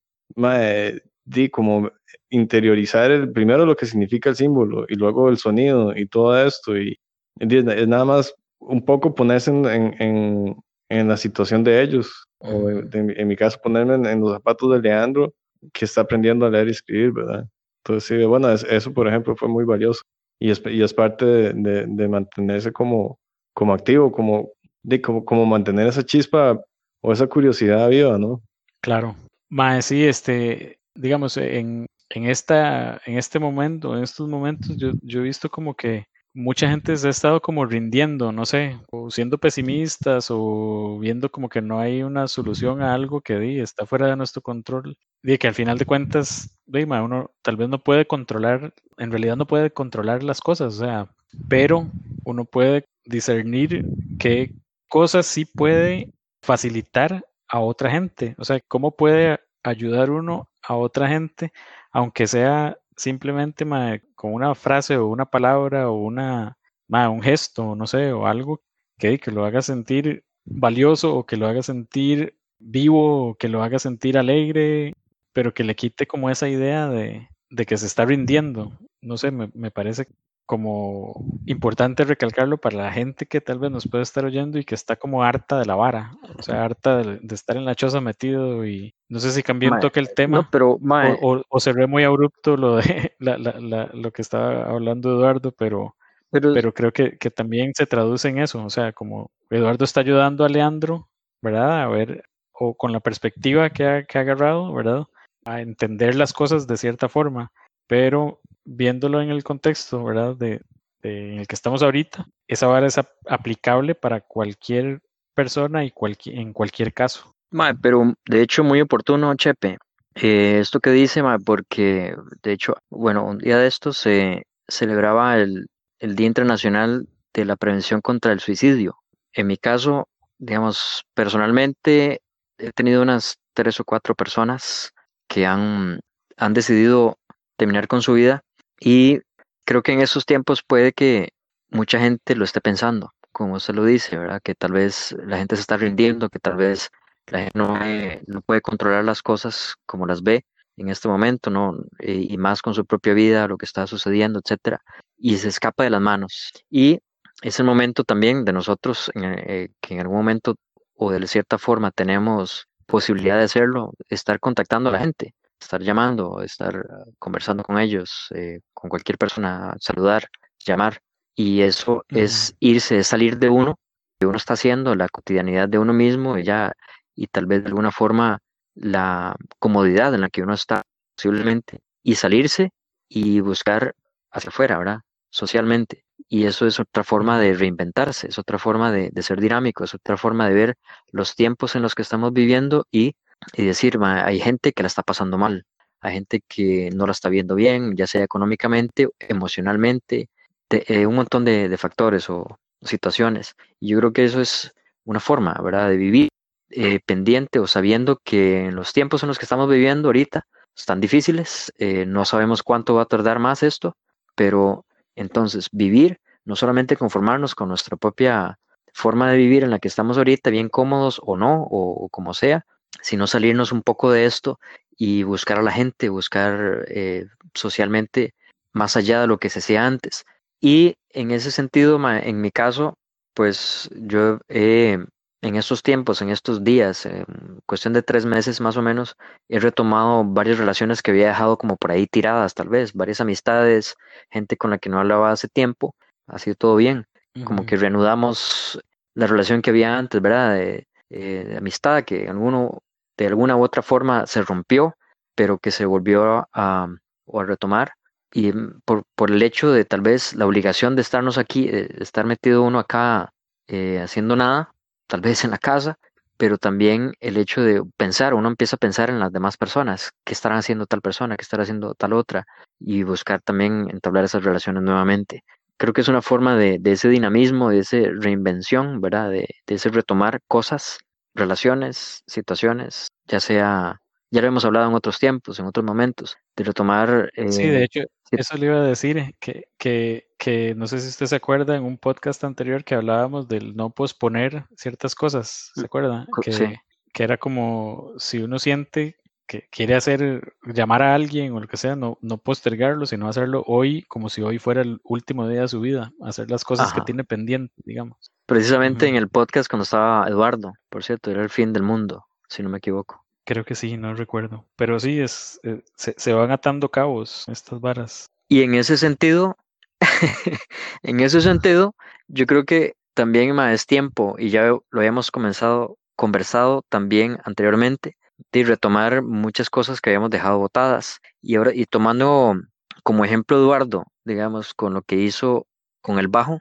[1.25, 1.91] di como
[2.31, 6.77] interiorizar el, primero lo que significa el símbolo y luego el sonido y todo esto
[6.77, 6.99] y,
[7.41, 9.65] es nada más un poco ponerse en,
[10.01, 10.57] en,
[10.89, 15.33] en, la situación de ellos o en, mi caso ponerme en, los zapatos de Leandro
[15.73, 17.47] que está aprendiendo a leer y escribir, ¿verdad?
[17.85, 20.03] Entonces, sí, bueno, eso por ejemplo fue muy valioso
[20.41, 23.19] y es, y es parte de, de, mantenerse como,
[23.55, 24.51] como activo, como,
[24.83, 26.61] de, como, como mantener esa chispa
[27.01, 28.43] o esa curiosidad viva, ¿no?
[28.81, 29.15] Claro.
[29.49, 35.21] Más sí, este, digamos, en, en, esta, en este momento, en estos momentos, yo, yo
[35.21, 39.39] he visto como que mucha gente se ha estado como rindiendo, no sé, o siendo
[39.39, 44.07] pesimistas o viendo como que no hay una solución a algo que di, está fuera
[44.07, 44.97] de nuestro control.
[45.23, 49.37] Y que al final de cuentas, di, uno tal vez no puede controlar, en realidad
[49.37, 51.09] no puede controlar las cosas, o sea,
[51.49, 51.91] pero
[52.25, 53.85] uno puede discernir
[54.19, 54.53] qué
[54.89, 56.13] cosas sí puede
[56.49, 61.53] facilitar a otra gente, o sea, cómo puede ayudar uno a otra gente,
[61.93, 63.67] aunque sea simplemente
[64.15, 66.57] con una frase o una palabra o una,
[66.89, 68.63] un gesto, no sé, o algo
[68.99, 73.63] que, que lo haga sentir valioso o que lo haga sentir vivo o que lo
[73.63, 74.95] haga sentir alegre,
[75.35, 78.73] pero que le quite como esa idea de, de que se está rindiendo.
[79.03, 80.09] No sé, me, me parece
[80.49, 84.75] como importante recalcarlo para la gente que tal vez nos puede estar oyendo y que
[84.75, 88.67] está como harta de la vara, o sea, harta de, estar en la choza metido
[88.67, 92.57] y no sé si cambié un toque el tema pero, o, o, cerré muy abrupto
[92.57, 93.13] lo de
[93.93, 95.97] lo que estaba hablando Eduardo, pero,
[96.31, 100.47] pero, creo que, que, también se traduce en eso, o sea, como Eduardo está ayudando
[100.47, 101.11] a Leandro,
[101.43, 101.83] ¿verdad?
[101.83, 102.25] A ver,
[102.55, 105.05] o con la perspectiva que ha, que ha agarrado, ¿verdad?
[105.45, 107.53] A entender las cosas de cierta forma,
[107.87, 110.37] pero viéndolo en el contexto, ¿verdad?
[110.37, 110.61] De,
[111.03, 115.01] en el que estamos ahorita, esa vara es aplicable para cualquier
[115.35, 115.93] persona y
[116.27, 117.35] en cualquier caso.
[117.81, 119.79] pero de hecho muy oportuno, Chepe,
[120.15, 125.69] eh, esto que dice, porque de hecho, bueno, un día de esto se celebraba el,
[125.99, 128.99] el Día Internacional de la Prevención contra el Suicidio.
[129.33, 130.09] En mi caso,
[130.39, 132.21] digamos, personalmente
[132.59, 134.93] he tenido unas tres o cuatro personas
[135.29, 136.01] que han,
[136.37, 137.17] han decidido
[137.57, 138.43] terminar con su vida
[138.81, 139.21] y
[139.65, 141.31] creo que en esos tiempos puede que
[141.71, 144.41] mucha gente lo esté pensando, como usted lo dice, ¿verdad?
[144.43, 146.91] Que tal vez la gente se está rindiendo, que tal vez
[147.27, 147.79] la gente no,
[148.27, 150.45] no puede controlar las cosas como las ve
[150.77, 151.77] en este momento, ¿no?
[151.99, 154.81] Y, más con su propia vida, lo que está sucediendo, etcétera,
[155.17, 156.53] y se escapa de las manos.
[156.71, 157.01] Y
[157.43, 160.57] es el momento también de nosotros eh, que en algún momento
[160.95, 166.43] o de cierta forma tenemos posibilidad de hacerlo, estar contactando a la gente, estar llamando,
[166.43, 170.29] estar ah, conversando con ellos, eh, con cualquier persona, saludar,
[170.65, 171.01] llamar.
[171.35, 173.79] Y eso es irse, es salir de uno,
[174.19, 176.73] que uno está haciendo, la cotidianidad de uno mismo y ya,
[177.15, 178.41] y tal vez de alguna forma
[178.75, 180.83] la comodidad en la que uno está,
[181.17, 182.71] posiblemente, y salirse
[183.09, 183.95] y buscar
[184.33, 185.01] hacia afuera, ¿verdad?
[185.31, 186.05] Socialmente.
[186.29, 189.95] Y eso es otra forma de reinventarse, es otra forma de, de ser dinámico, es
[189.95, 190.75] otra forma de ver
[191.13, 193.15] los tiempos en los que estamos viviendo y
[193.55, 195.65] y decir, hay gente que la está pasando mal,
[196.01, 200.29] hay gente que no la está viendo bien, ya sea económicamente, emocionalmente,
[200.71, 203.55] eh, un montón de, factores o situaciones.
[203.81, 204.73] Y yo creo que eso es
[205.05, 206.29] una forma, ¿verdad?, de vivir
[206.71, 211.01] eh, pendiente o sabiendo que en los tiempos en los que estamos viviendo ahorita están
[211.01, 213.97] difíciles, eh, no sabemos cuánto va a tardar más esto,
[214.37, 214.85] pero
[215.17, 218.59] entonces vivir, no solamente conformarnos con nuestra propia
[218.93, 222.65] forma de vivir en la que estamos ahorita, bien cómodos o no, o como sea,
[223.03, 224.59] sino salirnos un poco de esto
[224.97, 228.35] y buscar a la gente, buscar eh, socialmente
[228.73, 230.25] más allá de lo que se hacía antes.
[230.61, 232.99] Y en ese sentido, en mi caso,
[233.35, 237.25] pues yo en estos tiempos, en estos días, en
[237.67, 239.17] cuestión de tres meses más o menos,
[239.49, 243.97] he retomado varias relaciones que había dejado como por ahí tiradas, tal vez, varias amistades,
[244.31, 245.95] gente con la que no hablaba hace tiempo,
[246.27, 247.07] ha sido todo bien,
[247.45, 248.81] como que reanudamos
[249.15, 250.55] la relación que había antes, ¿verdad?
[250.55, 252.83] De, eh, de amistad que alguno,
[253.19, 254.95] de alguna u otra forma se rompió,
[255.35, 256.89] pero que se volvió a,
[257.27, 257.93] retomar.
[258.33, 262.25] Y mm, por, el hecho de tal vez la obligación de estarnos aquí, de estar
[262.25, 263.33] metido uno acá
[263.67, 264.73] eh, haciendo nada,
[265.07, 265.99] tal vez en la casa,
[266.39, 270.33] pero también el hecho de pensar, uno empieza a pensar en las demás personas, qué
[270.33, 272.47] estarán haciendo tal persona, qué estará haciendo tal otra,
[272.79, 275.45] y buscar también entablar esas relaciones nuevamente.
[275.77, 279.31] Creo que es una forma de, de ese dinamismo, de esa reinvención, ¿verdad?
[279.31, 280.99] De, de, ese retomar cosas,
[281.35, 284.01] relaciones, situaciones, ya sea,
[284.31, 287.31] ya lo hemos hablado en otros tiempos, en otros momentos, de retomar...
[287.35, 288.01] Eh, sí, de hecho,
[288.31, 291.85] eso le iba a decir, que, que, que no sé si usted se acuerda en
[291.85, 296.27] un podcast anterior que hablábamos del no posponer ciertas cosas, ¿se acuerda?
[296.43, 296.75] Que, sí.
[297.13, 299.17] que era como si uno siente
[299.49, 303.65] que quiere hacer, llamar a alguien o lo que sea, no, no postergarlo, sino hacerlo
[303.67, 306.97] hoy como si hoy fuera el último día de su vida, hacer las cosas Ajá.
[306.97, 308.31] que tiene pendiente, digamos.
[308.47, 312.63] Precisamente en el podcast cuando estaba Eduardo, por cierto, era el fin del mundo, si
[312.63, 313.25] no me equivoco.
[313.45, 314.67] Creo que sí, no recuerdo.
[314.77, 318.31] Pero sí, es, eh, se, se van atando cabos estas varas.
[318.47, 319.57] Y en ese sentido,
[321.03, 321.95] en ese sentido,
[322.29, 328.17] yo creo que también es tiempo, y ya lo habíamos comenzado, conversado también anteriormente,
[328.53, 331.21] de retomar muchas cosas que habíamos dejado botadas.
[331.43, 332.55] Y ahora, y tomando
[333.03, 335.67] como ejemplo Eduardo, digamos, con lo que hizo
[336.01, 336.61] con el bajo,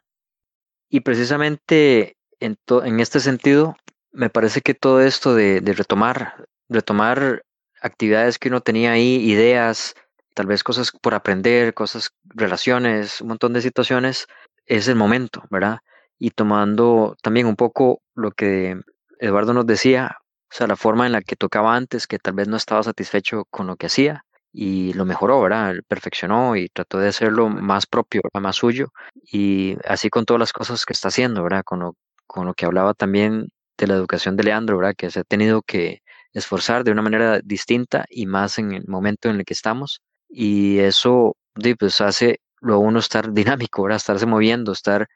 [0.90, 3.76] y precisamente en, en este sentido,
[4.12, 7.44] me parece que todo esto de, de retomar, retomar
[7.82, 9.96] actividades que uno tenía ahí, ideas,
[10.34, 14.28] tal vez cosas por aprender, cosas, relaciones, un montón de situaciones,
[14.66, 15.80] es el momento, ¿verdad?
[16.20, 18.80] Y tomando también un poco lo que
[19.20, 20.18] Eduardo nos decía,
[20.52, 23.46] o sea, la forma en la que tocaba antes, que tal vez no estaba satisfecho
[23.50, 25.76] con lo que hacía y lo mejoró, ¿verdad?
[25.88, 28.42] Perfeccionó y trató de hacerlo más propio, ¿verdad?
[28.42, 28.92] más suyo
[29.32, 31.64] y así con todas las cosas que está haciendo, ¿verdad?
[31.64, 31.96] Con lo,
[32.26, 34.96] con lo que hablaba también de la educación de Leandro, ¿verdad?
[34.98, 36.02] Que se ha tenido que
[36.34, 40.80] esforzar de una manera distinta y más en el momento en el que estamos y
[40.80, 41.36] eso
[41.80, 43.98] pues hace luego uno estar dinámico, ¿verdad?
[43.98, 45.08] Estarse moviendo, estar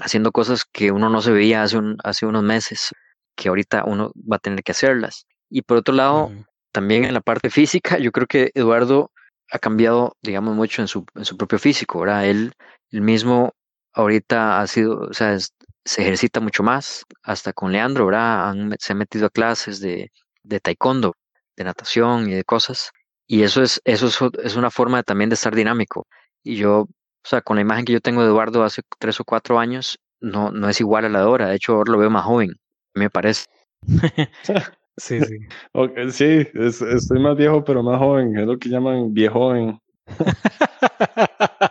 [0.00, 2.90] haciendo cosas que uno no se veía hace, un, hace unos meses,
[3.36, 5.26] que ahorita uno va a tener que hacerlas.
[5.48, 6.32] Y por otro lado,
[6.72, 9.10] también en la parte física, yo creo que Eduardo
[9.50, 12.26] ha cambiado, digamos, mucho en su, en su propio físico, ¿verdad?
[12.26, 12.52] Él,
[12.90, 13.52] él mismo
[13.92, 15.52] ahorita ha sido, o sea, es-
[15.84, 18.50] se ejercita mucho más, hasta con Leandro, ¿verdad?
[18.50, 20.10] Han- se ha metido a clases de,
[20.42, 21.14] de taekwondo,
[21.56, 22.90] de natación y de cosas.
[23.26, 26.06] Y eso es, eso es, es una forma de- también de estar dinámico.
[26.42, 26.88] Y yo, o
[27.24, 30.50] sea, con la imagen que yo tengo de Eduardo hace tres o cuatro años, no,
[30.52, 31.48] no es igual a la de ahora.
[31.48, 32.52] De hecho, ahora lo veo más joven,
[32.94, 33.46] me parece.
[34.96, 35.38] Sí, sí.
[36.10, 38.36] Sí, es- estoy más viejo, pero más joven.
[38.36, 39.78] Es lo que llaman viejoven.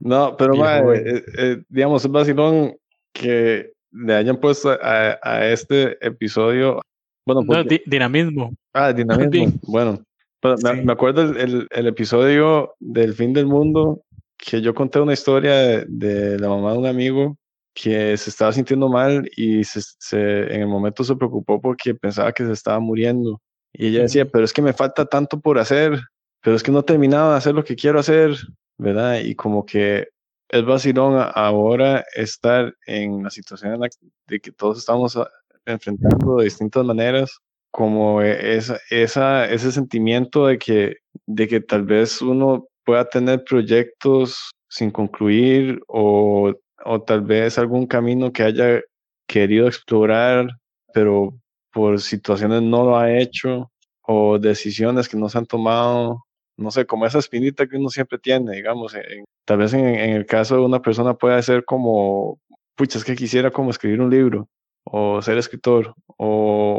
[0.00, 1.02] No, pero Viejo joven.
[1.06, 2.76] eh, eh, digamos, es vacilón
[3.12, 6.80] que le hayan puesto a, a este episodio.
[7.26, 8.54] Bueno, No, porque, di- dinamismo.
[8.74, 9.58] ah, dinamismo.
[9.66, 9.98] Bueno,
[10.40, 14.02] pero me, acuerdo el, el- el episodio del fin del mundo
[14.38, 17.36] que yo conté una historia de, de la mamá de un amigo
[17.80, 22.32] que se estaba sintiendo mal y se, se- en el momento se preocupó porque pensaba
[22.32, 23.40] que se estaba muriendo.
[23.72, 26.00] Y ella decía, pero es que me falta tanto por hacer,
[26.42, 28.34] pero es que no he terminado de hacer lo que quiero hacer,
[28.78, 29.20] ¿verdad?
[29.20, 30.08] Y como que
[30.48, 33.88] es vacilón ahora estar en la situación en la
[34.26, 35.28] de que todos estamos a-
[35.66, 37.38] enfrentando de distintas maneras,
[37.70, 43.44] como e- esa, esa, ese sentimiento de que, de que tal vez uno pueda tener
[43.44, 46.52] proyectos sin concluir o,
[46.88, 48.80] o tal vez algún camino que haya
[49.26, 50.48] querido explorar,
[50.94, 51.34] pero
[51.72, 53.70] por situaciones no lo ha hecho
[54.02, 56.24] o decisiones que no se han tomado,
[56.56, 60.10] no sé, como esa espinita que uno siempre tiene, digamos, en- tal vez en, en
[60.16, 62.40] el caso de una persona puede ser como,
[62.74, 64.48] pucha, es que quisiera como escribir un libro
[64.84, 66.26] o ser escritor o,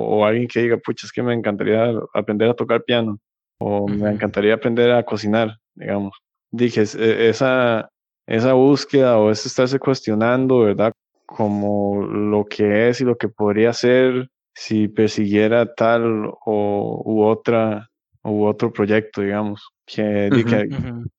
[0.09, 3.19] o alguien que diga, pucha, es que me encantaría aprender a tocar piano
[3.59, 6.17] o me encantaría aprender a cocinar, digamos.
[6.51, 7.89] Dije, e- esa,
[8.29, 10.93] esa búsqueda o ese estarse cuestionando, ¿verdad?
[11.25, 17.89] Como lo que es y lo que podría ser si persiguiera tal o u otra
[18.23, 19.67] u otro proyecto, digamos.
[19.85, 20.29] Que,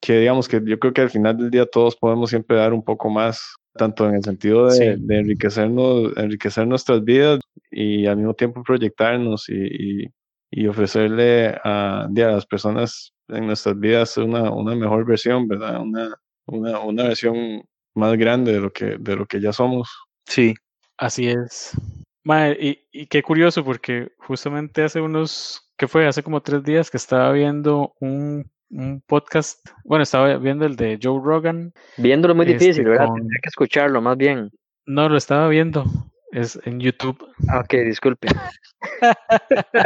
[0.07, 3.11] digamos que yo creo que al final del día todos podemos siempre dar un poco
[3.11, 5.03] más, tanto en el sentido de, Sí.
[5.05, 7.41] de enriquecernos, enriquecer nuestras vidas
[7.71, 10.11] y al mismo tiempo proyectarnos y, y,
[10.53, 15.81] y ofrecerle a, a las personas en nuestras vidas una, una mejor versión, ¿verdad?
[15.81, 16.15] Una,
[16.51, 17.63] una, una versión
[17.95, 19.91] más grande de lo que, de lo que ya somos.
[20.27, 20.55] Sí.
[20.97, 21.73] Así es.
[22.25, 26.07] Mae, y, y qué curioso, porque justamente hace unos, ¿qué fue?
[26.07, 30.99] Hace como tres días que estaba viendo un, un podcast, bueno, estaba viendo el de
[31.03, 33.07] Joe Rogan, Viéndolo muy Este, difícil, ¿verdad?
[33.07, 34.51] con- Tendría que escucharlo más bien.
[34.87, 35.85] no lo estaba viendo,
[36.33, 37.27] es en YouTube.
[37.49, 38.29] Ah, ok, disculpe.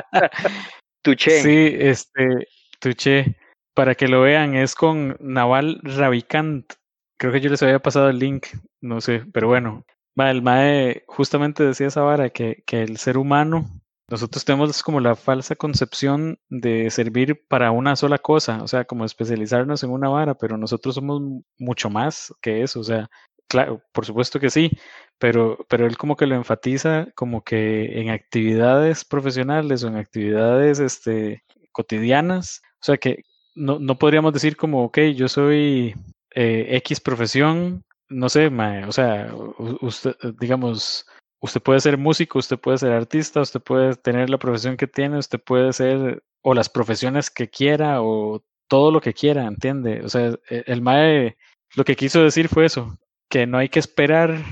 [1.02, 1.42] Tuché.
[1.42, 2.48] Sí, este,
[2.80, 3.36] Tuché.
[3.74, 6.74] Para que lo vean, es con Naval Ravikant.
[7.18, 8.46] Creo que yo les había pasado el link,
[8.80, 9.84] no sé, pero bueno.
[10.16, 13.66] El MAE justamente decía esa vara que, que el ser humano,
[14.08, 19.04] nosotros tenemos como la falsa concepción de servir para una sola cosa, o sea, como
[19.04, 21.22] especializarnos en una vara, pero nosotros somos
[21.58, 23.08] mucho más que eso, o sea,
[23.48, 24.70] claro, por supuesto que sí,
[25.18, 30.80] pero, pero él como que lo enfatiza como que en actividades profesionales o en actividades
[30.80, 33.22] este, cotidianas, o sea, que
[33.54, 35.94] no, no podríamos decir como, ok, yo soy
[36.34, 39.34] eh, X profesión, no sé, o sea,
[39.80, 41.06] usted, digamos,
[41.40, 45.18] usted puede ser músico, usted puede ser artista, usted puede tener la profesión que tiene,
[45.18, 50.02] usted puede ser, o las profesiones que quiera, o todo lo que quiera, ¿entiende?
[50.02, 51.36] O sea, e, el MAE
[51.76, 52.98] lo que quiso decir fue eso,
[53.28, 54.42] que no hay que esperar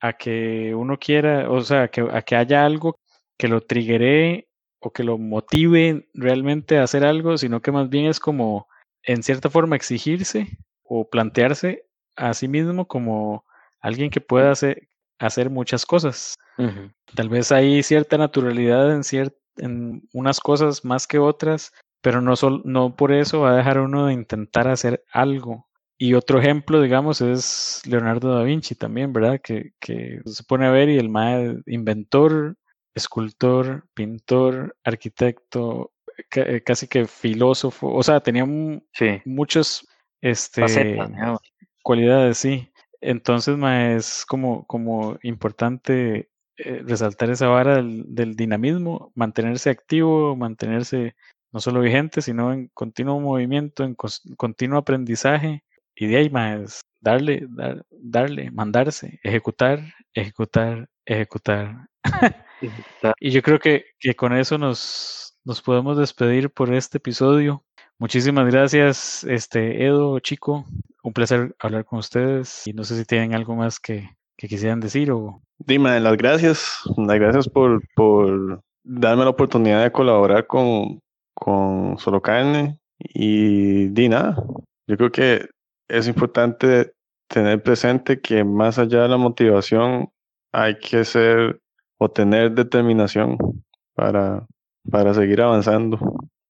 [0.00, 2.98] a que uno quiera, o sea, que, a que haya algo
[3.38, 4.47] que lo triggere
[4.80, 8.68] o que lo motive realmente a hacer algo, sino que más bien es como,
[9.02, 13.44] en cierta forma, exigirse o plantearse a sí mismo como
[13.80, 16.34] alguien que pueda hacer, hacer muchas cosas.
[17.14, 19.02] Tal vez hay cierta naturalidad en,
[19.56, 24.06] en unas cosas más que otras, pero no, no por eso va a dejar uno
[24.06, 25.68] de intentar hacer algo.
[26.00, 29.40] Y otro ejemplo, digamos, es Leonardo da Vinci también, ¿verdad?
[29.42, 32.56] Que, que se pone a ver y el más inventor,
[32.98, 35.92] escultor, pintor, arquitecto,
[36.34, 38.44] eh, casi que filósofo, o sea, tenía
[39.24, 39.86] muchos
[40.20, 40.98] este,
[41.82, 42.70] cualidades, sí.
[43.00, 43.56] Entonces,
[43.96, 51.14] es como, como importante eh, resaltar esa vara del, dinamismo, mantenerse activo, mantenerse
[51.52, 55.62] no solo vigente, sino en continuo movimiento, en continuo aprendizaje.
[55.94, 57.46] Y de ahí, más darle,
[57.90, 59.80] darle, mandarse, ejecutar,
[60.14, 61.88] ejecutar, ejecutar.
[63.20, 67.64] y yo creo que, que con eso nos, nos podemos despedir por este episodio.
[67.98, 70.64] Muchísimas gracias, este Edo, chico.
[71.02, 72.66] Un placer hablar con ustedes.
[72.66, 75.42] Y no sé si tienen algo más que, quisieran decir o.
[75.58, 76.80] Dime, las gracias.
[76.96, 81.00] Las gracias por, por darme la oportunidad de colaborar con,
[81.34, 82.78] con Solo Carne.
[82.98, 84.36] Y di nada.
[84.86, 85.48] Yo creo que
[85.88, 86.92] es importante
[87.28, 90.10] tener presente que más allá de la motivación
[90.52, 91.60] hay que ser
[91.98, 93.36] o tener determinación
[93.94, 94.46] para,
[94.90, 95.98] para seguir avanzando.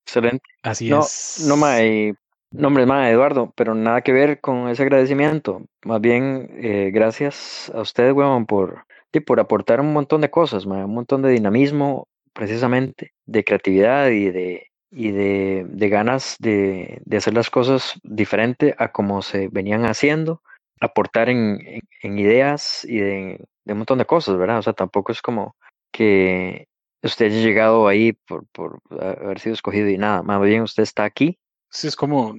[0.06, 0.44] Excelente.
[0.62, 1.44] Así no, es.
[1.46, 2.14] No, mae,
[2.50, 5.62] nombre mae, Eduardo, pero nada que ver con ese agradecimiento.
[5.84, 8.84] Más bien, eh, gracias a ustedes, weón, por,
[9.26, 14.30] por aportar un montón de cosas, mae, un montón de dinamismo, precisamente, de creatividad y
[14.30, 19.84] de, y de, de ganas de, de, hacer las cosas diferente a como se venían
[19.84, 20.42] haciendo,
[20.80, 24.58] aportar en, en, ideas y de, de, un montón de cosas, ¿verdad?
[24.58, 25.54] O sea, tampoco es como
[25.92, 26.66] que
[27.02, 31.04] usted haya llegado ahí por, por haber sido escogido y nada, más bien usted está
[31.04, 31.38] aquí.
[31.70, 32.34] Sí, es como,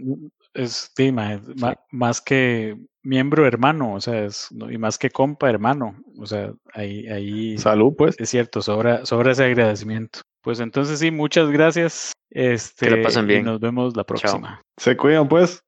[0.54, 0.92] es,
[1.92, 7.08] más, que miembro hermano, o sea, es, y más que compa hermano, o sea, ahí,
[7.08, 7.58] ahí.
[7.60, 8.20] Salud, pues.
[8.20, 10.22] Es cierto, sobra, sobra ese agradecimiento.
[10.42, 12.14] Pues entonces sí, muchas gracias.
[12.32, 13.42] Este, que pasen bien.
[13.42, 14.62] Y nos vemos la próxima.
[14.78, 15.64] Se cuidan, pues.